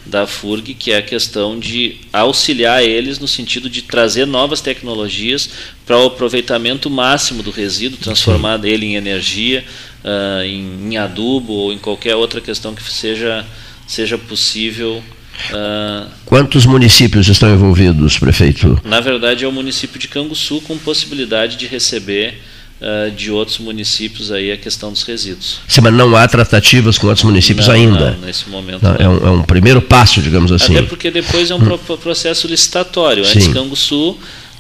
da 0.06 0.28
FURG, 0.28 0.74
que 0.74 0.92
é 0.92 0.98
a 0.98 1.02
questão 1.02 1.60
de 1.60 1.98
auxiliar 2.12 2.84
eles 2.84 3.20
no 3.20 3.28
sentido 3.28 3.70
de 3.70 3.82
trazer 3.82 4.26
novas 4.26 4.62
tecnologias 4.62 5.50
para 5.86 5.98
o 5.98 6.08
aproveitamento 6.08 6.90
máximo 6.90 7.44
do 7.44 7.52
resíduo, 7.52 7.98
transformar 7.98 8.60
Sim. 8.60 8.68
ele 8.68 8.86
em 8.88 8.96
energia, 8.96 9.64
uh, 10.04 10.44
em, 10.44 10.94
em 10.94 10.98
adubo 10.98 11.54
ou 11.54 11.74
em 11.74 11.78
qualquer 11.78 12.16
outra 12.16 12.42
questão 12.42 12.74
que 12.74 12.84
seja, 12.84 13.46
seja 13.88 14.18
possível 14.18 15.04
Uh, 15.52 16.10
Quantos 16.26 16.66
municípios 16.66 17.28
estão 17.28 17.54
envolvidos, 17.54 18.18
prefeito? 18.18 18.80
Na 18.84 19.00
verdade, 19.00 19.46
é 19.46 19.48
o 19.48 19.52
município 19.52 20.00
de 20.00 20.08
Canguçu 20.08 20.62
com 20.62 20.78
possibilidade 20.78 21.56
de 21.58 21.68
receber 21.68 22.42
uh, 22.82 23.12
de 23.12 23.32
outros 23.32 23.60
municípios 23.60 24.32
aí 24.32 24.52
a 24.52 24.58
questão 24.58 24.92
dos 24.92 25.04
resíduos. 25.04 25.62
Sim, 25.68 25.82
mas 25.82 25.94
não 25.94 26.16
há 26.16 26.28
tratativas 26.28 26.98
com 26.98 27.08
outros 27.08 27.24
municípios 27.24 27.68
não, 27.68 27.76
ainda? 27.76 28.12
Não, 28.12 28.26
nesse 28.26 28.50
momento 28.50 28.82
não, 28.82 28.96
é, 28.96 29.08
um, 29.08 29.28
é, 29.28 29.32
um, 29.32 29.44
primeiro 29.44 29.82
passo, 29.82 30.22
digamos 30.22 30.52
assim. 30.52 30.76
Até 30.76 30.88
porque 30.88 31.12
depois 31.12 31.52
é 31.52 31.56
um 31.56 31.60
hum. 31.60 31.98
processo 32.02 32.48
licitatório. 32.48 33.24
Antes, 33.24 33.44
Sim. 33.44 33.54
Canguçu 33.54 34.18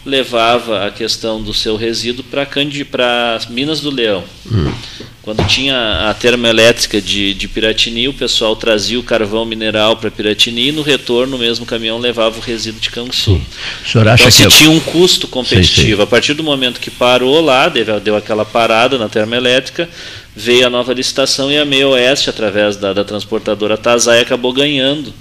levava 0.08 0.88
a 0.88 0.92
questão 0.92 1.42
do 1.42 1.54
seu 1.54 1.76
resíduo 1.76 2.24
para 2.24 2.48
Minas 3.50 3.82
do 3.82 3.92
Leão. 3.92 4.24
Hum. 4.50 4.72
Quando 5.22 5.46
tinha 5.46 6.10
a 6.10 6.14
termoelétrica 6.14 7.02
de, 7.02 7.34
de 7.34 7.50
Piratini, 7.50 8.08
o 8.08 8.14
pessoal 8.14 8.56
trazia 8.56 8.98
o 8.98 9.04
carvão 9.04 9.44
mineral 9.44 9.98
para 9.98 10.10
Piratini 10.10 10.70
e 10.70 10.72
no 10.72 10.82
retorno 10.82 11.36
o 11.36 11.40
mesmo 11.40 11.66
caminhão 11.66 12.00
levava 12.00 12.38
o 12.38 12.42
resíduo 12.42 12.80
de 12.80 12.90
Canguçu. 12.90 13.34
O 13.34 13.90
senhor 13.90 14.08
acha 14.08 14.30
então 14.30 14.32
se 14.32 14.48
que 14.48 14.64
tinha 14.64 14.72
um 14.72 14.80
custo 14.80 15.28
competitivo. 15.28 15.82
Sei, 15.82 15.96
sei. 15.96 16.04
A 16.04 16.08
partir 16.08 16.34
do 16.34 16.44
momento 16.44 16.80
que 16.80 16.90
parou 16.90 17.42
lá, 17.42 17.68
deu, 17.68 18.00
deu 18.00 18.16
aquela 18.16 18.46
parada 18.46 18.98
na 18.98 19.10
termoelétrica, 19.10 19.90
veio 20.34 20.66
a 20.66 20.70
nova 20.70 20.94
licitação 20.94 21.52
e 21.52 21.58
a 21.58 21.66
Meio 21.66 21.90
Oeste, 21.90 22.30
através 22.30 22.78
da, 22.78 22.94
da 22.94 23.04
transportadora 23.04 23.78
Tazai, 23.78 24.22
acabou 24.22 24.54
ganhando 24.54 25.14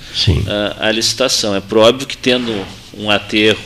a, 0.78 0.86
a 0.86 0.92
licitação. 0.92 1.52
É 1.52 1.60
próprio 1.60 2.06
que 2.06 2.16
tendo 2.16 2.54
um 2.96 3.10
aterro 3.10 3.58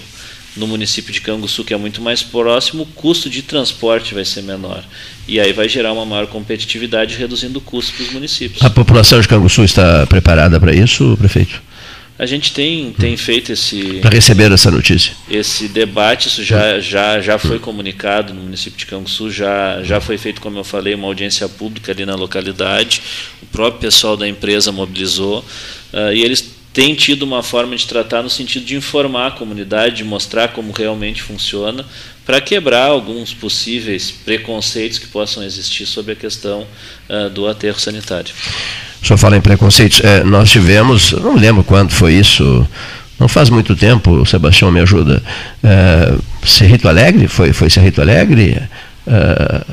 no 0.57 0.66
município 0.66 1.12
de 1.12 1.21
Canguçu, 1.21 1.64
que 1.64 1.73
é 1.73 1.76
muito 1.76 2.00
mais 2.00 2.23
próximo, 2.23 2.83
o 2.83 2.87
custo 2.87 3.30
de 3.30 3.42
transporte 3.42 4.14
vai 4.14 4.25
ser 4.25 4.42
menor. 4.42 4.85
E 5.28 5.38
aí 5.38 5.52
vai 5.52 5.69
gerar 5.69 5.92
uma 5.92 6.04
maior 6.04 6.26
competitividade, 6.26 7.16
reduzindo 7.16 7.59
o 7.59 7.62
custo 7.62 7.92
para 7.92 8.04
os 8.04 8.12
municípios. 8.12 8.62
A 8.62 8.71
população 8.71 9.21
de 9.21 9.28
Canguçu 9.28 9.62
está 9.62 10.07
preparada 10.07 10.59
para 10.59 10.75
isso, 10.75 11.16
prefeito? 11.16 11.62
A 12.19 12.26
gente 12.26 12.52
tem, 12.52 12.92
tem 12.92 13.16
feito 13.16 13.50
esse. 13.50 13.99
Para 14.02 14.11
receber 14.11 14.52
essa 14.52 14.71
notícia. 14.71 15.14
Esse 15.30 15.66
debate, 15.69 16.28
isso 16.28 16.45
já, 16.45 16.78
já, 16.78 17.19
já 17.19 17.38
foi 17.38 17.59
comunicado 17.59 18.35
no 18.35 18.42
município 18.42 18.78
de 18.78 18.85
Canguçu, 18.85 19.30
já, 19.30 19.83
já 19.83 20.02
foi 20.02 20.19
feito, 20.19 20.38
como 20.38 20.59
eu 20.59 20.64
falei, 20.64 20.95
uma 20.95 21.07
audiência 21.07 21.49
pública 21.49 21.92
ali 21.92 22.04
na 22.04 22.14
localidade. 22.14 23.00
O 23.42 23.47
próprio 23.47 23.80
pessoal 23.80 24.19
da 24.19 24.28
empresa 24.28 24.71
mobilizou. 24.71 25.38
Uh, 25.95 26.12
e 26.12 26.23
eles 26.23 26.60
tem 26.73 26.95
tido 26.95 27.23
uma 27.23 27.43
forma 27.43 27.75
de 27.75 27.87
tratar 27.87 28.23
no 28.23 28.31
sentido 28.31 28.65
de 28.65 28.77
informar 28.77 29.27
a 29.29 29.31
comunidade, 29.33 29.97
de 29.97 30.05
mostrar 30.05 30.49
como 30.49 30.73
realmente 30.73 31.23
funciona, 31.23 31.85
para 32.25 32.41
quebrar 32.41 32.87
alguns 32.87 33.35
possíveis 33.35 34.11
preconceitos 34.11 34.99
que 34.99 35.07
possam 35.09 35.43
existir 35.43 35.85
sobre 35.87 36.12
a 36.12 36.17
questão 36.17 36.67
uh, 37.09 37.29
do 37.31 37.49
aterro 37.49 37.79
sanitário. 37.81 38.33
O 39.03 39.07
senhor 39.07 39.19
fala 39.19 39.37
em 39.37 39.41
preconceitos. 39.41 40.00
É, 40.05 40.23
nós 40.23 40.50
tivemos, 40.50 41.12
não 41.12 41.35
lembro 41.35 41.65
quando 41.65 41.91
foi 41.91 42.15
isso, 42.15 42.69
não 43.19 43.27
faz 43.27 43.50
muito 43.50 43.75
tempo, 43.75 44.25
Sebastião 44.25 44.71
me 44.71 44.79
ajuda. 44.81 45.23
É, 45.65 46.15
Cerrito 46.47 46.87
Alegre, 46.87 47.27
foi, 47.27 47.53
foi 47.53 47.69
Cerrito 47.69 48.00
Alegre? 48.00 48.62
É, 49.07 49.65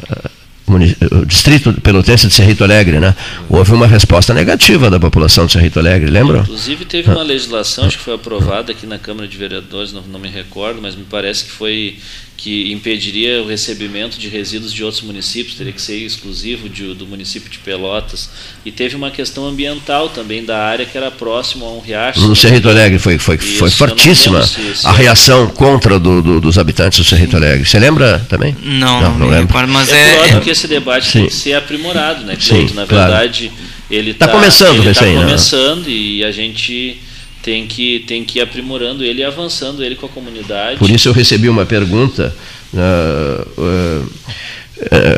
o 0.68 1.26
distrito 1.26 1.74
pelotense 1.82 2.28
de 2.28 2.34
Cerrito 2.34 2.64
Alegre, 2.64 3.00
né? 3.00 3.16
Houve 3.50 3.72
uma 3.72 3.88
resposta 3.88 4.34
negativa 4.34 4.90
da 4.90 5.00
população 5.00 5.46
de 5.46 5.54
Cerrito 5.54 5.80
Alegre, 5.80 6.10
lembram? 6.10 6.42
Inclusive 6.42 6.84
teve 6.86 7.10
uma 7.10 7.24
legislação, 7.24 7.86
acho 7.86 7.98
que 7.98 8.04
foi 8.04 8.16
aprovada 8.16 8.74
aqui 8.74 8.86
na 8.86 9.00
Câmara 9.00 9.28
de 9.28 9.38
Vereadores, 9.38 9.94
não, 9.94 10.02
não 10.02 10.20
me 10.20 10.28
recordo, 10.28 10.82
mas 10.82 10.96
me 10.96 11.06
parece 11.06 11.46
que 11.46 11.52
foi 11.52 11.98
que 12.38 12.72
impediria 12.72 13.42
o 13.42 13.48
recebimento 13.48 14.20
de 14.20 14.30
resíduos 14.30 14.72
de 14.72 14.84
outros 14.84 15.02
municípios, 15.02 15.56
teria 15.58 15.74
que 15.74 15.82
ser 15.82 15.98
exclusivo 15.98 16.70
de, 16.70 16.94
do 16.94 17.08
município 17.08 17.50
de 17.50 17.58
Pelotas. 17.58 18.30
E 18.64 18.72
teve 18.72 18.96
uma 18.96 19.10
questão 19.10 19.48
ambiental 19.48 20.10
também 20.10 20.46
da 20.46 20.64
área 20.64 20.86
que 20.86 20.96
era 20.96 21.10
próximo 21.10 21.66
a 21.66 21.72
um 21.72 21.80
riacho. 21.80 22.22
No 22.22 22.36
Cerrito 22.36 22.70
Alegre 22.70 23.00
foi, 23.00 23.18
foi, 23.18 23.38
Isso, 23.38 23.58
foi 23.58 23.72
fortíssima 23.72 24.48
a 24.84 24.92
reação 24.92 25.48
contra 25.48 26.00
do, 26.00 26.22
do, 26.22 26.40
dos 26.40 26.60
habitantes 26.60 27.00
do 27.00 27.06
Cerrito 27.06 27.36
Alegre. 27.36 27.66
Você 27.66 27.80
lembra 27.80 28.24
também? 28.30 28.56
Não, 28.62 29.02
não, 29.02 29.18
não 29.18 29.28
lembro. 29.30 29.68
Mas 29.68 29.90
é, 29.90 29.96
é, 29.96 30.30
é 30.36 30.40
que 30.40 30.52
esse 30.58 30.68
debate 30.68 31.12
Sim. 31.12 31.20
tem 31.20 31.28
que 31.28 31.34
ser 31.34 31.54
aprimorado, 31.54 32.26
né, 32.26 32.36
Cleito? 32.36 32.70
Sim, 32.70 32.76
Na 32.76 32.86
verdade, 32.86 33.50
claro. 33.50 33.64
ele 33.90 34.12
está 34.12 34.28
tá 34.28 34.34
começando, 34.34 34.84
ele 34.84 34.94
tá 34.94 35.06
né? 35.06 35.16
começando 35.16 35.88
e 35.88 36.24
a 36.24 36.32
gente 36.32 37.00
tem 37.44 37.68
que, 37.68 38.00
tem 38.00 38.24
que 38.24 38.40
ir 38.40 38.42
aprimorando 38.42 39.04
ele 39.04 39.22
e 39.22 39.24
avançando 39.24 39.84
ele 39.84 39.96
com 39.96 40.08
a 40.08 40.10
comunidade. 40.10 40.78
Por 40.80 40.90
isso 40.90 41.08
eu 41.08 41.14
recebi 41.14 41.48
uma 41.48 41.66
pergunta, 41.66 42.36
uh, 42.74 43.62
uh, 43.62 44.12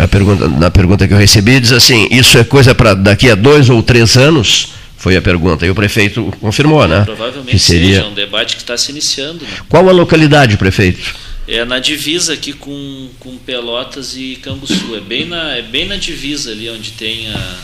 a 0.03 0.07
pergunta 0.07 0.47
na 0.47 0.69
pergunta 0.69 1.07
que 1.07 1.13
eu 1.13 1.17
recebi, 1.17 1.59
diz 1.59 1.71
assim, 1.71 2.07
isso 2.11 2.37
é 2.37 2.43
coisa 2.43 2.75
para 2.75 2.93
daqui 2.93 3.29
a 3.29 3.35
dois 3.35 3.69
ou 3.69 3.81
três 3.81 4.15
anos? 4.15 4.69
Foi 4.97 5.15
a 5.15 5.21
pergunta. 5.21 5.65
E 5.65 5.69
o 5.69 5.75
prefeito 5.75 6.31
confirmou, 6.41 6.85
né? 6.85 7.03
Provavelmente 7.05 7.51
que 7.51 7.59
seria... 7.59 7.95
seja 7.95 8.07
um 8.07 8.13
debate 8.13 8.57
que 8.57 8.61
está 8.61 8.77
se 8.77 8.91
iniciando. 8.91 9.45
Né? 9.45 9.49
Qual 9.69 9.87
a 9.87 9.93
localidade, 9.93 10.57
prefeito? 10.57 11.15
É 11.51 11.65
na 11.65 11.79
divisa 11.79 12.33
aqui 12.33 12.53
com, 12.53 13.09
com 13.19 13.35
Pelotas 13.37 14.15
e 14.15 14.35
Canguçu. 14.35 14.95
É 14.95 15.01
bem, 15.01 15.25
na, 15.25 15.55
é 15.55 15.63
bem 15.63 15.87
na 15.87 15.95
divisa 15.95 16.51
ali 16.51 16.69
onde 16.69 16.91
tem 16.91 17.27
a 17.27 17.57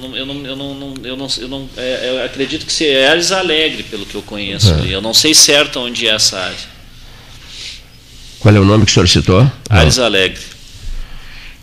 não, 0.00 0.16
eu 0.16 0.26
não, 0.26 0.46
eu 0.46 0.56
não, 0.56 0.94
eu 1.02 1.16
não, 1.16 1.28
eu 1.38 1.48
não 1.48 1.68
é, 1.76 2.10
eu 2.10 2.24
acredito 2.24 2.64
que 2.64 2.72
seja 2.72 2.98
é 2.98 3.08
Ares 3.08 3.32
Alegre, 3.32 3.82
pelo 3.82 4.06
que 4.06 4.14
eu 4.14 4.22
conheço. 4.22 4.72
É. 4.72 4.94
Eu 4.94 5.00
não 5.00 5.12
sei 5.12 5.34
certo 5.34 5.80
onde 5.80 6.06
é 6.06 6.14
essa 6.14 6.38
área. 6.38 6.78
Qual 8.38 8.54
é 8.54 8.60
o 8.60 8.64
nome 8.64 8.84
que 8.84 8.90
o 8.92 8.94
senhor 8.94 9.08
citou? 9.08 9.50
Ares 9.68 9.98
Alegre. 9.98 10.40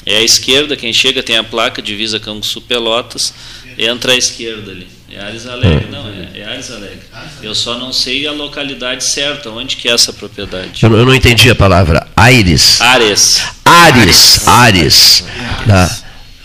É 0.06 0.18
à 0.18 0.22
esquerda, 0.22 0.76
quem 0.76 0.94
chega 0.94 1.24
tem 1.24 1.38
a 1.38 1.44
placa 1.44 1.82
Divisa 1.82 2.20
Canguçu 2.20 2.62
Pelotas, 2.62 3.34
entra 3.78 4.12
à 4.12 4.18
esquerda 4.18 4.72
ali. 4.72 4.88
É 5.18 5.22
Ares 5.22 5.48
Alegre, 5.48 5.88
não, 5.90 6.10
é, 6.10 6.40
é 6.42 6.46
Ares 6.46 6.70
Alegre. 6.70 7.00
Eu 7.42 7.56
só 7.56 7.80
não 7.80 7.94
sei 7.94 8.28
a 8.28 8.34
localidade 8.34 9.02
certa, 9.02 9.50
onde 9.50 9.78
que 9.78 9.88
é 9.88 9.94
essa 9.94 10.12
propriedade. 10.12 10.84
Eu 10.84 10.90
não, 10.90 10.98
eu 10.98 11.06
não 11.06 11.16
entendi 11.16 11.50
a 11.50 11.56
palavra. 11.56 12.06
Aires. 12.18 12.82
Ares. 12.82 13.42
Ares. 13.64 14.46
Ares. 14.46 14.48
Ares. 14.48 15.24
Tá. 15.66 15.98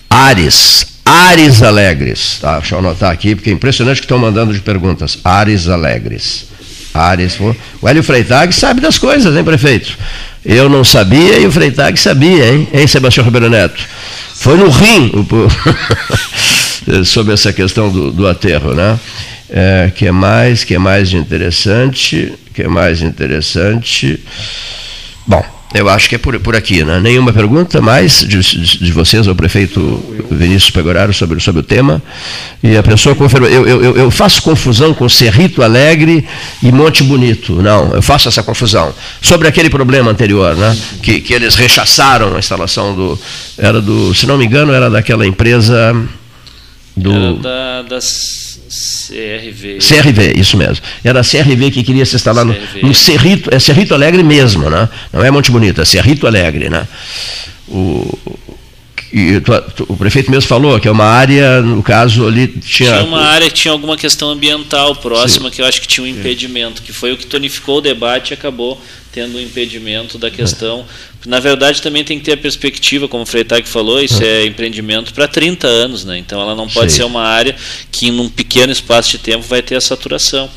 Ares. 0.08 0.86
Ares 1.04 1.62
Alegres. 1.64 2.38
Tá? 2.40 2.60
Deixa 2.60 2.76
eu 2.76 2.78
anotar 2.78 3.10
aqui, 3.10 3.34
porque 3.34 3.50
é 3.50 3.52
impressionante 3.52 3.96
que 3.96 4.04
estão 4.04 4.18
mandando 4.18 4.54
de 4.54 4.60
perguntas. 4.60 5.18
Ares 5.24 5.68
Alegres. 5.68 6.46
Ares. 6.94 7.38
O 7.82 7.88
Hélio 7.88 8.04
Freitag 8.04 8.52
sabe 8.52 8.80
das 8.80 8.98
coisas, 8.98 9.36
hein, 9.36 9.42
prefeito? 9.42 9.98
Eu 10.44 10.68
não 10.68 10.84
sabia 10.84 11.40
e 11.40 11.46
o 11.46 11.50
Freitag 11.50 11.98
sabia, 11.98 12.54
hein, 12.54 12.68
hein 12.72 12.86
Sebastião 12.86 13.24
Ribeiro 13.24 13.50
Neto? 13.50 13.82
Foi 14.36 14.56
no 14.56 14.70
rim 14.70 15.12
sobre 17.04 17.34
essa 17.34 17.52
questão 17.52 17.90
do, 17.90 18.10
do 18.10 18.26
aterro, 18.26 18.74
né? 18.74 18.98
É, 19.48 19.90
que 19.94 20.06
é 20.06 20.12
mais, 20.12 20.62
que 20.64 20.74
é 20.74 20.78
mais 20.78 21.12
interessante, 21.12 22.32
que 22.54 22.62
é 22.62 22.68
mais 22.68 23.02
interessante. 23.02 24.18
Bom, 25.26 25.44
Eu 25.72 25.88
acho 25.88 26.08
que 26.08 26.16
é 26.16 26.18
por, 26.18 26.38
por 26.40 26.56
aqui, 26.56 26.82
né? 26.82 26.98
Nenhuma 26.98 27.32
pergunta 27.32 27.80
mais 27.80 28.26
de, 28.26 28.40
de 28.40 28.90
vocês 28.90 29.28
ao 29.28 29.36
prefeito 29.36 30.02
Vinícius 30.28 30.72
Pegoraro 30.72 31.12
sobre, 31.14 31.38
sobre 31.38 31.60
o 31.60 31.62
tema. 31.62 32.02
E 32.60 32.76
a 32.76 32.82
pessoa 32.82 33.14
confirma. 33.14 33.46
Eu, 33.46 33.64
eu, 33.68 33.96
eu 33.96 34.10
faço 34.10 34.42
confusão 34.42 34.92
com 34.92 35.08
Cerrito 35.08 35.62
Alegre 35.62 36.26
e 36.60 36.72
Monte 36.72 37.04
Bonito. 37.04 37.62
Não, 37.62 37.94
eu 37.94 38.02
faço 38.02 38.28
essa 38.28 38.42
confusão. 38.42 38.92
Sobre 39.22 39.46
aquele 39.46 39.70
problema 39.70 40.10
anterior, 40.10 40.56
né? 40.56 40.76
Que, 41.00 41.20
que 41.20 41.32
eles 41.32 41.54
rechaçaram 41.54 42.34
a 42.34 42.40
instalação 42.40 42.92
do. 42.92 43.18
Era 43.56 43.80
do, 43.80 44.12
se 44.12 44.26
não 44.26 44.36
me 44.36 44.46
engano, 44.46 44.72
era 44.72 44.90
daquela 44.90 45.24
empresa 45.24 45.94
do. 47.00 47.12
Era 47.12 47.34
da, 47.34 47.82
das 47.82 48.50
CRV. 48.70 49.78
CRV, 49.78 50.32
isso 50.36 50.56
mesmo. 50.56 50.84
Era 51.02 51.20
a 51.20 51.24
CRV 51.24 51.70
que 51.72 51.82
queria 51.82 52.06
se 52.06 52.14
instalar 52.14 52.44
no, 52.44 52.54
no 52.82 52.94
Cerrito, 52.94 53.52
é 53.52 53.58
Cerrito 53.58 53.94
Alegre 53.94 54.22
mesmo, 54.22 54.70
né? 54.70 54.88
Não 55.12 55.24
é 55.24 55.30
Monte 55.30 55.50
Bonito, 55.50 55.80
é 55.80 55.84
Cerrito 55.84 56.26
Alegre, 56.26 56.70
né? 56.70 56.86
O, 57.68 58.18
e 59.12 59.40
tu, 59.40 59.52
tu, 59.74 59.86
o 59.88 59.96
prefeito 59.96 60.30
mesmo 60.30 60.48
falou 60.48 60.78
que 60.78 60.86
é 60.86 60.90
uma 60.90 61.04
área, 61.04 61.60
no 61.60 61.82
caso 61.82 62.26
ali 62.26 62.46
tinha. 62.46 62.90
Tinha 62.90 63.04
uma 63.04 63.22
área 63.22 63.48
que 63.48 63.54
tinha 63.54 63.72
alguma 63.72 63.96
questão 63.96 64.30
ambiental 64.30 64.94
próxima 64.96 65.48
Sim. 65.48 65.56
que 65.56 65.62
eu 65.62 65.66
acho 65.66 65.80
que 65.80 65.88
tinha 65.88 66.04
um 66.04 66.06
impedimento, 66.06 66.82
que 66.82 66.92
foi 66.92 67.12
o 67.12 67.16
que 67.16 67.26
tonificou 67.26 67.78
o 67.78 67.80
debate 67.80 68.30
e 68.30 68.34
acabou 68.34 68.80
tendo 69.12 69.36
um 69.36 69.40
impedimento 69.40 70.16
da 70.16 70.30
questão. 70.30 70.86
Na 71.26 71.40
verdade, 71.40 71.82
também 71.82 72.04
tem 72.04 72.18
que 72.18 72.24
ter 72.24 72.32
a 72.32 72.36
perspectiva, 72.36 73.08
como 73.08 73.24
o 73.24 73.26
Freitag 73.26 73.68
falou, 73.68 74.00
isso 74.00 74.22
é 74.22 74.46
empreendimento 74.46 75.12
para 75.12 75.26
30 75.26 75.66
anos, 75.66 76.04
né? 76.04 76.16
Então 76.16 76.40
ela 76.40 76.54
não 76.54 76.68
pode 76.68 76.92
Sim. 76.92 76.98
ser 76.98 77.04
uma 77.04 77.22
área 77.22 77.56
que, 77.90 78.10
num 78.12 78.28
pequeno 78.28 78.72
espaço 78.72 79.10
de 79.10 79.18
tempo, 79.18 79.42
vai 79.42 79.60
ter 79.60 79.74
a 79.74 79.80
saturação. 79.80 80.48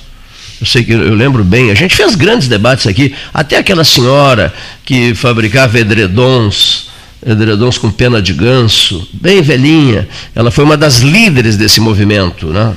Eu 0.61 0.67
sei 0.67 0.83
que 0.83 0.93
eu 0.93 1.15
lembro 1.15 1.43
bem, 1.43 1.71
a 1.71 1.73
gente 1.73 1.95
fez 1.95 2.15
grandes 2.15 2.47
debates 2.47 2.85
aqui, 2.85 3.13
até 3.33 3.57
aquela 3.57 3.83
senhora 3.83 4.53
que 4.85 5.13
fabricava 5.15 5.79
edredons, 5.79 6.92
edredons 7.25 7.77
com 7.77 7.89
pena 7.89 8.21
de 8.21 8.33
ganso, 8.33 9.07
bem 9.13 9.41
velhinha, 9.41 10.07
ela 10.35 10.51
foi 10.51 10.63
uma 10.63 10.77
das 10.77 10.99
líderes 10.99 11.57
desse 11.57 11.79
movimento, 11.79 12.47
né? 12.47 12.73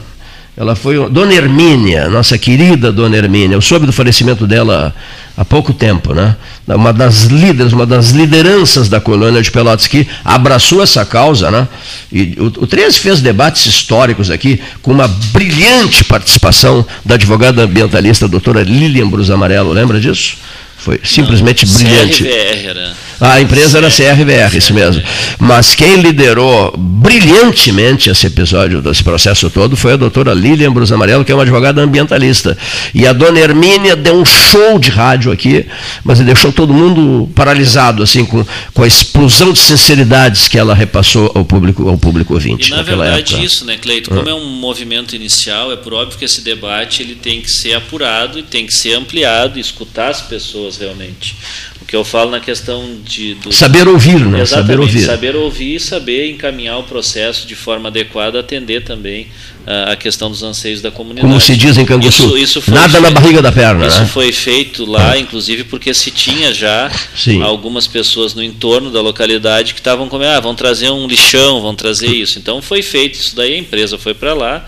Ela 0.56 0.74
foi 0.74 0.96
Dona 1.10 1.34
Hermínia, 1.34 2.08
nossa 2.08 2.38
querida 2.38 2.90
Dona 2.90 3.14
Hermínia. 3.14 3.56
Eu 3.56 3.60
soube 3.60 3.84
do 3.84 3.92
falecimento 3.92 4.46
dela 4.46 4.94
há 5.36 5.44
pouco 5.44 5.70
tempo, 5.74 6.14
né? 6.14 6.34
Uma 6.66 6.94
das 6.94 7.24
líderes, 7.24 7.74
uma 7.74 7.84
das 7.84 8.10
lideranças 8.10 8.88
da 8.88 8.98
colônia 8.98 9.42
de 9.42 9.50
Pelotas 9.50 9.86
que 9.86 10.08
abraçou 10.24 10.82
essa 10.82 11.04
causa, 11.04 11.50
né? 11.50 11.68
E 12.10 12.38
o, 12.38 12.46
o 12.46 12.66
13 12.66 12.98
fez 12.98 13.20
debates 13.20 13.66
históricos 13.66 14.30
aqui 14.30 14.58
com 14.80 14.92
uma 14.92 15.06
brilhante 15.06 16.02
participação 16.04 16.86
da 17.04 17.16
advogada 17.16 17.62
ambientalista 17.62 18.26
doutora 18.26 18.62
Lilian 18.62 19.10
Brus 19.10 19.28
Amarelo, 19.28 19.72
lembra 19.72 20.00
disso? 20.00 20.38
Foi 20.78 20.98
simplesmente 21.04 21.66
Não, 21.66 21.74
brilhante. 21.74 22.24
CRVR 22.24 22.66
era. 22.66 23.05
A 23.20 23.40
empresa 23.40 23.78
era 23.78 23.88
CRVR, 23.88 24.56
isso 24.56 24.74
mesmo. 24.74 25.02
Mas 25.38 25.74
quem 25.74 25.96
liderou 25.96 26.74
brilhantemente 26.76 28.10
esse 28.10 28.26
episódio, 28.26 28.82
esse 28.90 29.02
processo 29.02 29.48
todo, 29.48 29.76
foi 29.76 29.94
a 29.94 29.96
doutora 29.96 30.34
Lilian 30.34 30.72
Brus 30.72 30.92
Amarelo, 30.92 31.24
que 31.24 31.32
é 31.32 31.34
uma 31.34 31.42
advogada 31.42 31.80
ambientalista. 31.80 32.56
E 32.94 33.06
a 33.06 33.12
dona 33.12 33.38
Hermínia 33.38 33.96
deu 33.96 34.14
um 34.14 34.24
show 34.24 34.78
de 34.78 34.90
rádio 34.90 35.32
aqui, 35.32 35.64
mas 36.04 36.18
deixou 36.20 36.52
todo 36.52 36.74
mundo 36.74 37.30
paralisado, 37.34 38.02
assim, 38.02 38.24
com, 38.24 38.44
com 38.74 38.82
a 38.82 38.86
explosão 38.86 39.52
de 39.52 39.60
sinceridades 39.60 40.48
que 40.48 40.58
ela 40.58 40.74
repassou 40.74 41.32
ao 41.34 41.44
público, 41.44 41.88
ao 41.88 41.96
público 41.96 42.34
ouvinte. 42.34 42.72
E 42.72 42.76
na 42.76 42.82
verdade 42.82 43.34
época. 43.34 43.46
isso, 43.46 43.64
né, 43.64 43.78
Cleito? 43.78 44.10
Como 44.10 44.22
hum. 44.22 44.28
é 44.28 44.34
um 44.34 44.46
movimento 44.60 45.16
inicial, 45.16 45.72
é 45.72 45.76
por 45.76 45.94
óbvio 45.94 46.18
que 46.18 46.24
esse 46.24 46.42
debate 46.42 47.02
ele 47.02 47.14
tem 47.14 47.40
que 47.40 47.50
ser 47.50 47.74
apurado 47.74 48.38
e 48.38 48.42
tem 48.42 48.66
que 48.66 48.74
ser 48.74 48.94
ampliado, 48.94 49.58
escutar 49.58 50.10
as 50.10 50.20
pessoas 50.20 50.76
realmente. 50.78 51.34
Que 51.86 51.94
eu 51.94 52.04
falo 52.04 52.30
na 52.30 52.40
questão 52.40 52.98
de. 53.04 53.34
Do... 53.34 53.52
Saber 53.52 53.86
ouvir, 53.86 54.18
né? 54.18 54.40
Exatamente, 54.40 54.48
saber 54.48 54.80
ouvir. 54.80 55.04
Saber 55.04 55.36
ouvir 55.36 55.74
e 55.76 55.80
saber 55.80 56.30
encaminhar 56.30 56.78
o 56.78 56.82
processo 56.82 57.46
de 57.46 57.54
forma 57.54 57.88
adequada, 57.88 58.40
atender 58.40 58.82
também 58.82 59.28
uh, 59.66 59.92
a 59.92 59.96
questão 59.96 60.28
dos 60.28 60.42
anseios 60.42 60.80
da 60.80 60.90
comunidade. 60.90 61.26
Como 61.26 61.40
se 61.40 61.56
diz 61.56 61.78
em 61.78 61.84
Canguçu, 61.84 62.36
isso, 62.36 62.58
isso 62.58 62.70
nada 62.72 62.88
feito, 62.88 63.02
na 63.02 63.10
barriga 63.10 63.40
da 63.40 63.52
perna. 63.52 63.86
Isso 63.86 64.00
né? 64.00 64.06
foi 64.06 64.32
feito 64.32 64.84
lá, 64.84 65.16
inclusive, 65.16 65.64
porque 65.64 65.94
se 65.94 66.10
tinha 66.10 66.52
já 66.52 66.90
Sim. 67.14 67.42
algumas 67.42 67.86
pessoas 67.86 68.34
no 68.34 68.42
entorno 68.42 68.90
da 68.90 69.00
localidade 69.00 69.72
que 69.72 69.80
estavam 69.80 70.08
comendo, 70.08 70.32
ah, 70.32 70.40
vão 70.40 70.54
trazer 70.54 70.90
um 70.90 71.06
lixão, 71.06 71.60
vão 71.60 71.74
trazer 71.74 72.08
isso. 72.08 72.38
Então 72.38 72.60
foi 72.60 72.82
feito 72.82 73.14
isso 73.14 73.36
daí, 73.36 73.54
a 73.54 73.58
empresa 73.58 73.96
foi 73.96 74.14
para 74.14 74.34
lá 74.34 74.66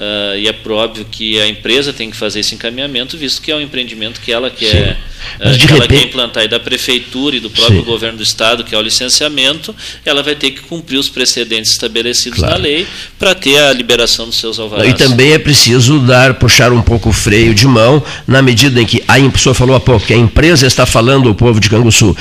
Uh, 0.00 0.38
e 0.38 0.48
é 0.48 0.54
óbvio 0.70 1.04
que 1.10 1.38
a 1.38 1.46
empresa 1.46 1.92
tem 1.92 2.10
que 2.10 2.16
fazer 2.16 2.40
esse 2.40 2.54
encaminhamento, 2.54 3.18
visto 3.18 3.42
que 3.42 3.52
é 3.52 3.54
um 3.56 3.60
empreendimento 3.60 4.18
que 4.22 4.32
ela 4.32 4.48
quer, 4.48 4.98
uh, 5.38 5.58
que 5.58 5.70
ela 5.70 5.86
quer 5.86 6.04
implantar, 6.04 6.42
e 6.42 6.48
da 6.48 6.58
prefeitura 6.58 7.36
e 7.36 7.40
do 7.40 7.50
próprio 7.50 7.80
Sim. 7.80 7.84
governo 7.84 8.16
do 8.16 8.22
estado, 8.22 8.64
que 8.64 8.74
é 8.74 8.78
o 8.78 8.80
licenciamento, 8.80 9.76
ela 10.02 10.22
vai 10.22 10.34
ter 10.34 10.52
que 10.52 10.62
cumprir 10.62 10.96
os 10.96 11.10
precedentes 11.10 11.72
estabelecidos 11.72 12.38
claro. 12.38 12.54
na 12.54 12.58
lei 12.62 12.86
para 13.18 13.34
ter 13.34 13.58
a 13.58 13.74
liberação 13.74 14.24
dos 14.24 14.38
seus 14.38 14.58
alvarás. 14.58 14.88
E 14.88 14.94
também 14.94 15.32
é 15.32 15.38
preciso 15.38 15.98
dar, 15.98 16.32
puxar 16.32 16.72
um 16.72 16.80
pouco 16.80 17.10
o 17.10 17.12
freio 17.12 17.52
de 17.52 17.66
mão, 17.66 18.02
na 18.26 18.40
medida 18.40 18.80
em 18.80 18.86
que 18.86 19.04
a 19.06 19.20
pessoa 19.28 19.54
falou 19.54 19.76
há 19.76 19.80
pouco 19.80 20.06
que 20.06 20.14
a 20.14 20.16
empresa 20.16 20.66
está 20.66 20.86
falando 20.86 21.28
ao 21.28 21.34
povo 21.34 21.60
de 21.60 21.68
Canguçu. 21.68 22.16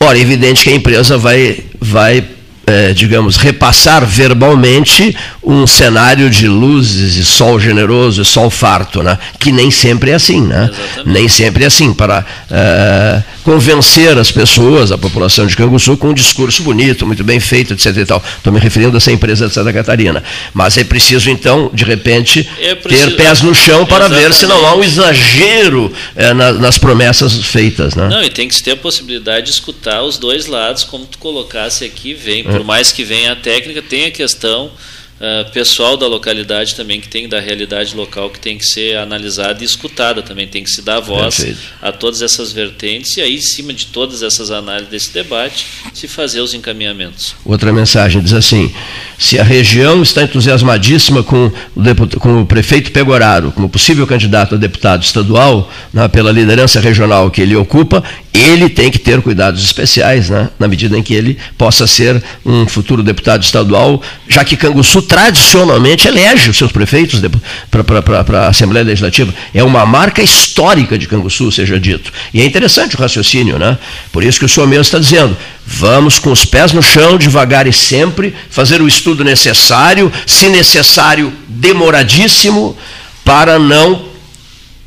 Ora, 0.00 0.16
é 0.16 0.22
evidente 0.22 0.62
que 0.62 0.70
a 0.70 0.74
empresa 0.74 1.18
vai, 1.18 1.58
vai 1.78 2.24
é, 2.66 2.92
digamos, 2.92 3.36
repassar 3.36 4.04
verbalmente 4.06 5.16
um 5.42 5.66
cenário 5.66 6.30
de 6.30 6.48
luzes 6.48 7.16
e 7.16 7.24
sol 7.24 7.60
generoso 7.60 8.22
e 8.22 8.24
sol 8.24 8.50
farto, 8.50 9.02
né? 9.02 9.18
que 9.38 9.52
nem 9.52 9.70
sempre 9.70 10.10
é 10.10 10.14
assim. 10.14 10.40
Né? 10.40 10.70
Nem 11.04 11.28
sempre 11.28 11.64
é 11.64 11.66
assim. 11.66 11.92
Para 11.92 12.24
é, 12.50 13.22
convencer 13.44 14.16
as 14.18 14.32
pessoas, 14.32 14.90
a 14.90 14.98
população 14.98 15.46
de 15.46 15.54
Canguçu, 15.54 15.96
com 15.96 16.08
um 16.08 16.14
discurso 16.14 16.62
bonito, 16.62 17.06
muito 17.06 17.22
bem 17.22 17.38
feito, 17.38 17.74
etc. 17.74 17.96
Estou 17.98 18.52
me 18.52 18.58
referindo 18.58 18.96
a 18.96 18.98
essa 18.98 19.12
empresa 19.12 19.46
de 19.46 19.54
Santa 19.54 19.72
Catarina. 19.72 20.24
Mas 20.52 20.78
é 20.78 20.82
preciso, 20.82 21.30
então, 21.30 21.70
de 21.72 21.84
repente, 21.84 22.48
é 22.58 22.74
preciso, 22.74 23.10
ter 23.10 23.16
pés 23.16 23.42
no 23.42 23.54
chão 23.54 23.84
para 23.84 24.06
exatamente. 24.06 24.28
ver 24.28 24.34
se 24.34 24.46
não 24.46 24.66
há 24.66 24.74
um 24.74 24.82
exagero 24.82 25.92
é, 26.16 26.32
na, 26.32 26.52
nas 26.54 26.78
promessas 26.78 27.34
feitas. 27.44 27.94
Né? 27.94 28.08
Não, 28.08 28.24
e 28.24 28.30
tem 28.30 28.48
que 28.48 28.62
ter 28.62 28.72
a 28.72 28.76
possibilidade 28.76 29.46
de 29.46 29.52
escutar 29.52 30.02
os 30.02 30.16
dois 30.16 30.46
lados, 30.46 30.82
como 30.82 31.04
tu 31.04 31.18
colocasse 31.18 31.84
aqui, 31.84 32.14
vem 32.14 32.42
por 32.44 32.64
mais 32.64 32.90
que 32.90 33.04
venha 33.04 33.32
a 33.32 33.36
técnica, 33.36 33.82
tem 33.82 34.06
a 34.06 34.10
questão 34.10 34.70
uh, 35.20 35.50
pessoal 35.52 35.96
da 35.96 36.06
localidade 36.06 36.74
também, 36.74 37.00
que 37.00 37.08
tem 37.08 37.28
da 37.28 37.40
realidade 37.40 37.94
local, 37.94 38.30
que 38.30 38.38
tem 38.38 38.58
que 38.58 38.64
ser 38.64 38.96
analisada 38.96 39.62
e 39.62 39.66
escutada 39.66 40.22
também, 40.22 40.46
tem 40.46 40.64
que 40.64 40.70
se 40.70 40.82
dar 40.82 41.00
voz 41.00 41.36
Perfeito. 41.36 41.60
a 41.80 41.92
todas 41.92 42.22
essas 42.22 42.52
vertentes 42.52 43.16
e 43.16 43.22
aí, 43.22 43.36
em 43.36 43.40
cima 43.40 43.72
de 43.72 43.86
todas 43.86 44.22
essas 44.22 44.50
análises 44.50 44.90
desse 44.90 45.12
debate, 45.12 45.66
se 45.92 46.08
fazer 46.08 46.40
os 46.40 46.54
encaminhamentos. 46.54 47.34
Outra 47.44 47.72
mensagem 47.72 48.22
diz 48.22 48.32
assim: 48.32 48.72
se 49.24 49.38
a 49.38 49.42
região 49.42 50.02
está 50.02 50.22
entusiasmadíssima 50.22 51.22
com 51.22 51.50
o, 51.74 51.80
deputado, 51.80 52.20
com 52.20 52.42
o 52.42 52.46
prefeito 52.46 52.92
Pegoraro 52.92 53.50
como 53.52 53.70
possível 53.70 54.06
candidato 54.06 54.54
a 54.54 54.58
deputado 54.58 55.02
estadual, 55.02 55.72
né, 55.94 56.06
pela 56.08 56.30
liderança 56.30 56.78
regional 56.78 57.30
que 57.30 57.40
ele 57.40 57.56
ocupa, 57.56 58.04
ele 58.34 58.68
tem 58.68 58.90
que 58.90 58.98
ter 58.98 59.22
cuidados 59.22 59.64
especiais, 59.64 60.28
né, 60.28 60.50
na 60.58 60.68
medida 60.68 60.98
em 60.98 61.02
que 61.02 61.14
ele 61.14 61.38
possa 61.56 61.86
ser 61.86 62.22
um 62.44 62.66
futuro 62.68 63.02
deputado 63.02 63.42
estadual, 63.42 64.02
já 64.28 64.44
que 64.44 64.58
Canguçu 64.58 65.00
tradicionalmente 65.00 66.06
elege 66.06 66.50
os 66.50 66.58
seus 66.58 66.70
prefeitos 66.70 67.22
para 67.70 68.40
a 68.40 68.48
Assembleia 68.48 68.84
Legislativa. 68.84 69.32
É 69.54 69.64
uma 69.64 69.86
marca 69.86 70.20
histórica 70.22 70.98
de 70.98 71.08
Canguçu, 71.08 71.50
seja 71.50 71.80
dito. 71.80 72.12
E 72.34 72.42
é 72.42 72.44
interessante 72.44 72.94
o 72.94 72.98
raciocínio, 72.98 73.58
né? 73.58 73.78
Por 74.12 74.22
isso 74.22 74.38
que 74.38 74.44
o 74.44 74.48
senhor 74.50 74.66
mesmo 74.66 74.82
está 74.82 74.98
dizendo, 74.98 75.34
vamos 75.66 76.18
com 76.18 76.30
os 76.30 76.44
pés 76.44 76.72
no 76.72 76.82
chão, 76.82 77.16
devagar 77.16 77.66
e 77.66 77.72
sempre, 77.72 78.34
fazer 78.50 78.82
o 78.82 78.88
estudo 78.88 79.24
necessário, 79.24 80.12
se 80.26 80.48
necessário, 80.48 81.32
demoradíssimo, 81.48 82.76
para 83.24 83.58
não 83.58 84.14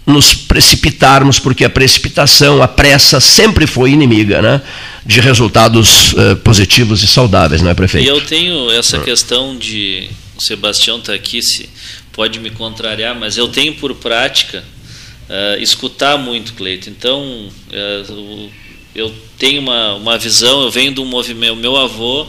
nos 0.06 0.34
precipitarmos, 0.34 1.38
porque 1.38 1.66
a 1.66 1.70
precipitação, 1.70 2.64
a 2.64 2.68
pressa 2.68 3.20
sempre 3.20 3.68
foi 3.68 3.92
inimiga 3.92 4.42
né, 4.42 4.62
de 5.06 5.20
resultados 5.20 6.14
uh, 6.14 6.38
positivos 6.38 7.04
e 7.04 7.08
saudáveis, 7.08 7.62
não 7.62 7.70
é, 7.70 7.74
prefeito? 7.74 8.06
E 8.06 8.08
eu 8.08 8.22
tenho 8.22 8.72
essa 8.72 9.00
questão 9.00 9.58
de. 9.58 10.10
O 10.38 10.42
Sebastião 10.42 11.00
está 11.00 11.14
aqui, 11.14 11.42
se 11.42 11.68
pode 12.14 12.40
me 12.40 12.52
contrariar, 12.52 13.16
mas 13.16 13.38
eu 13.38 13.48
tenho 13.48 13.74
por 13.74 13.96
prática 13.96 14.64
uh, 15.28 15.62
escutar 15.62 16.18
muito, 16.18 16.54
Cleito. 16.54 16.90
Então, 16.90 17.22
uh, 17.22 18.50
eu 18.98 19.14
tenho 19.38 19.62
uma, 19.62 19.94
uma 19.94 20.18
visão, 20.18 20.64
eu 20.64 20.72
venho 20.72 20.92
de 20.92 21.00
um 21.00 21.06
movimento. 21.06 21.56
Meu 21.56 21.78
avô, 21.78 22.26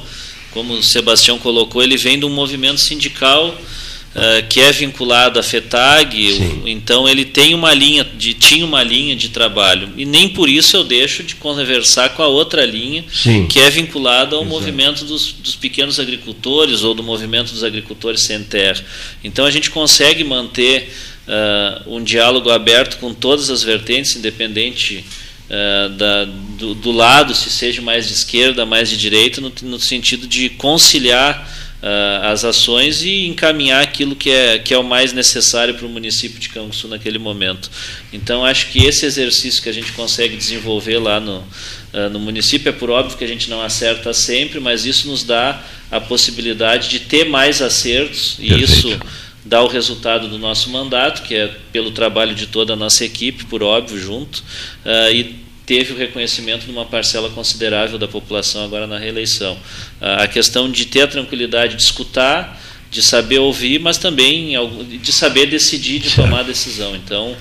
como 0.51 0.75
o 0.75 0.83
Sebastião 0.83 1.39
colocou, 1.39 1.83
ele 1.83 1.97
vem 1.97 2.19
de 2.19 2.27
um 2.27 2.29
movimento 2.29 2.79
sindical 2.79 3.49
uh, 3.49 4.47
que 4.51 4.61
é 4.61 4.71
vinculado 4.71 5.39
à 5.39 5.43
FETAG, 5.43 6.35
Sim. 6.35 6.63
então 6.67 7.09
ele 7.09 7.25
tem 7.25 7.55
uma 7.55 7.73
linha 7.73 8.05
de, 8.05 8.35
tinha 8.35 8.67
uma 8.67 8.83
linha 8.83 9.17
de 9.17 9.31
trabalho. 9.31 9.89
E 9.97 10.05
nem 10.05 10.29
por 10.29 10.47
isso 10.47 10.77
eu 10.77 10.85
deixo 10.85 11.23
de 11.23 11.37
conversar 11.37 12.11
com 12.11 12.23
a 12.23 12.27
outra 12.27 12.67
linha, 12.67 13.03
Sim. 13.11 13.47
que 13.47 13.59
é 13.59 13.71
vinculada 13.71 14.37
ao 14.37 14.43
Exato. 14.43 14.55
movimento 14.55 15.05
dos, 15.07 15.33
dos, 15.33 15.57
pequenos 15.57 15.99
agricultores 15.99 16.85
ou 16.85 16.93
do 16.93 17.03
movimento 17.03 17.51
dos 17.51 17.65
agricultores 17.65 18.25
sem 18.25 18.45
terra. 18.45 18.85
Então 19.25 19.47
a 19.47 19.51
gente 19.51 19.71
consegue 19.71 20.23
manter 20.23 20.93
uh, 21.27 21.97
um 21.97 22.05
diálogo 22.05 22.51
aberto 22.51 22.99
com 22.99 23.15
todas 23.15 23.49
as 23.49 23.63
vertentes, 23.63 24.15
independente 24.17 25.03
uh, 25.49 25.89
da, 25.91 26.25
do, 26.25 26.75
do, 26.75 26.93
lado, 26.93 27.35
se 27.35 27.51
seja 27.51 27.83
mais 27.83 28.07
de 28.07 28.15
esquerda, 28.15 28.65
mais 28.67 28.89
de 28.89 28.97
direita, 28.97 29.41
no, 29.41 29.53
no 29.63 29.79
sentido 29.79 30.27
de 30.27 30.51
conciliar 30.51 31.49
uh, 31.83 32.27
as 32.27 32.45
ações 32.45 33.03
e 33.03 33.27
encaminhar 33.27 33.83
aquilo 33.83 34.15
que 34.15 34.31
é, 34.31 34.59
que 34.59 34.75
é 34.75 34.79
o 34.79 34.85
mais 34.85 35.13
necessário 35.13 35.75
para 35.75 35.87
o 35.87 35.89
município 35.89 36.39
de 36.39 36.49
Canguçu 36.49 36.89
naquele 36.89 37.19
momento. 37.19 37.71
Então, 38.13 38.45
acho 38.45 38.69
que 38.69 38.85
esse 38.85 39.07
exercício 39.07 39.63
que 39.63 39.69
a 39.69 39.73
gente 39.73 39.93
consegue 39.93 40.37
desenvolver 40.37 40.99
lá 40.99 41.21
no, 41.21 41.39
uh, 41.39 42.11
no 42.11 42.19
município, 42.19 42.69
é 42.69 42.73
por 42.73 42.91
óbvio 42.91 43.17
que 43.17 43.25
a 43.25 43.29
gente 43.29 43.49
não 43.49 43.63
acerta 43.63 44.13
sempre, 44.13 44.61
mas 44.61 44.85
isso 44.85 45.09
nos 45.09 45.25
dá 45.25 45.63
a 45.91 46.01
possibilidade 46.01 46.89
de 46.89 47.01
ter 47.01 47.25
mais 47.25 47.63
acertos 47.63 48.37
e 48.39 48.49
Perfeito. 48.49 48.65
isso 48.65 49.01
dá 49.45 49.63
o 49.63 49.67
resultado 49.67 50.29
do 50.29 50.39
nosso 50.39 50.71
mandato, 50.71 51.23
que 51.23 51.35
é 51.35 51.49
pelo 51.73 51.91
trabalho 51.91 52.35
de 52.35 52.47
toda 52.47 52.73
a 52.73 52.77
nossa 52.77 53.05
equipe, 53.05 53.45
por 53.45 53.63
óbvio, 53.63 53.99
junto, 53.99 54.39
uh, 54.85 55.13
e 55.13 55.37
teve 55.65 55.93
o 55.93 55.97
reconhecimento 55.97 56.65
de 56.65 56.71
uma 56.71 56.87
parcela 56.87 57.29
considerável 57.31 57.99
da 57.99 58.09
população 58.09 58.65
agora 58.65 58.87
na 58.87 58.99
reeleição. 58.99 59.55
A 60.01 60.27
questão 60.27 60.71
de 60.71 60.87
ter 60.87 61.03
a 61.03 61.07
tranquilidade 61.07 61.77
de 61.77 61.83
escutar, 61.83 62.59
de 62.91 63.03
saber 63.03 63.39
ouvir, 63.39 63.79
mas 63.79 63.99
também 63.99 64.55
de 65.03 65.13
saber 65.13 65.45
decidir, 65.45 65.99
de 65.99 66.15
tomar 66.15 66.43
decisão. 66.43 66.97
Então, 66.97 67.37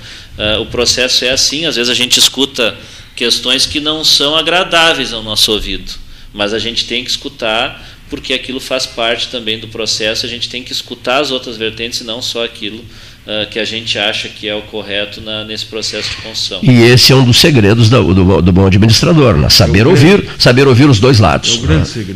o 0.60 0.66
processo 0.66 1.24
é 1.24 1.30
assim. 1.30 1.66
Às 1.66 1.78
vezes 1.78 1.90
a 1.90 1.94
gente 1.94 2.20
escuta 2.20 2.78
questões 3.16 3.66
que 3.66 3.80
não 3.80 4.04
são 4.04 4.36
agradáveis 4.36 5.14
ao 5.14 5.24
nosso 5.24 5.50
ouvido, 5.54 5.90
mas 6.34 6.54
a 6.54 6.60
gente 6.60 6.86
tem 6.86 7.06
que 7.06 7.10
escutar 7.10 7.97
porque 8.10 8.34
aquilo 8.34 8.60
faz 8.60 8.86
parte 8.86 9.28
também 9.30 9.60
do 9.60 9.68
processo. 9.68 10.26
A 10.26 10.30
gente 10.30 10.50
tem 10.50 10.64
que 10.64 10.72
escutar 10.72 11.22
as 11.22 11.32
outras 11.32 11.58
vertentes 11.58 12.02
e 12.02 12.04
não 12.04 12.22
só 12.22 12.46
aquilo 12.46 12.78
uh, 12.80 13.50
que 13.50 13.60
a 13.60 13.66
gente 13.66 14.00
acha 14.00 14.30
que 14.30 14.48
é 14.48 14.56
o 14.56 14.62
correto 14.64 15.20
na, 15.22 15.44
nesse 15.44 15.66
processo 15.66 16.10
de 16.10 16.16
construção. 16.18 16.60
E 16.64 16.84
esse 16.84 17.12
é 17.12 17.16
um 17.16 17.26
dos 17.26 17.40
segredos 17.40 17.90
do, 17.90 18.14
do, 18.14 18.42
do 18.42 18.52
bom 18.52 18.66
administrador, 18.66 19.36
né? 19.36 19.50
saber 19.50 19.86
é 19.86 19.88
ouvir, 19.88 20.30
saber 20.40 20.68
ouvir 20.68 20.90
os 20.90 21.00
dois 21.00 21.20
lados. 21.20 21.56
É 21.56 21.58
o 21.58 21.62
grande 21.62 21.80
né? 21.80 21.86
segredo. 21.86 22.14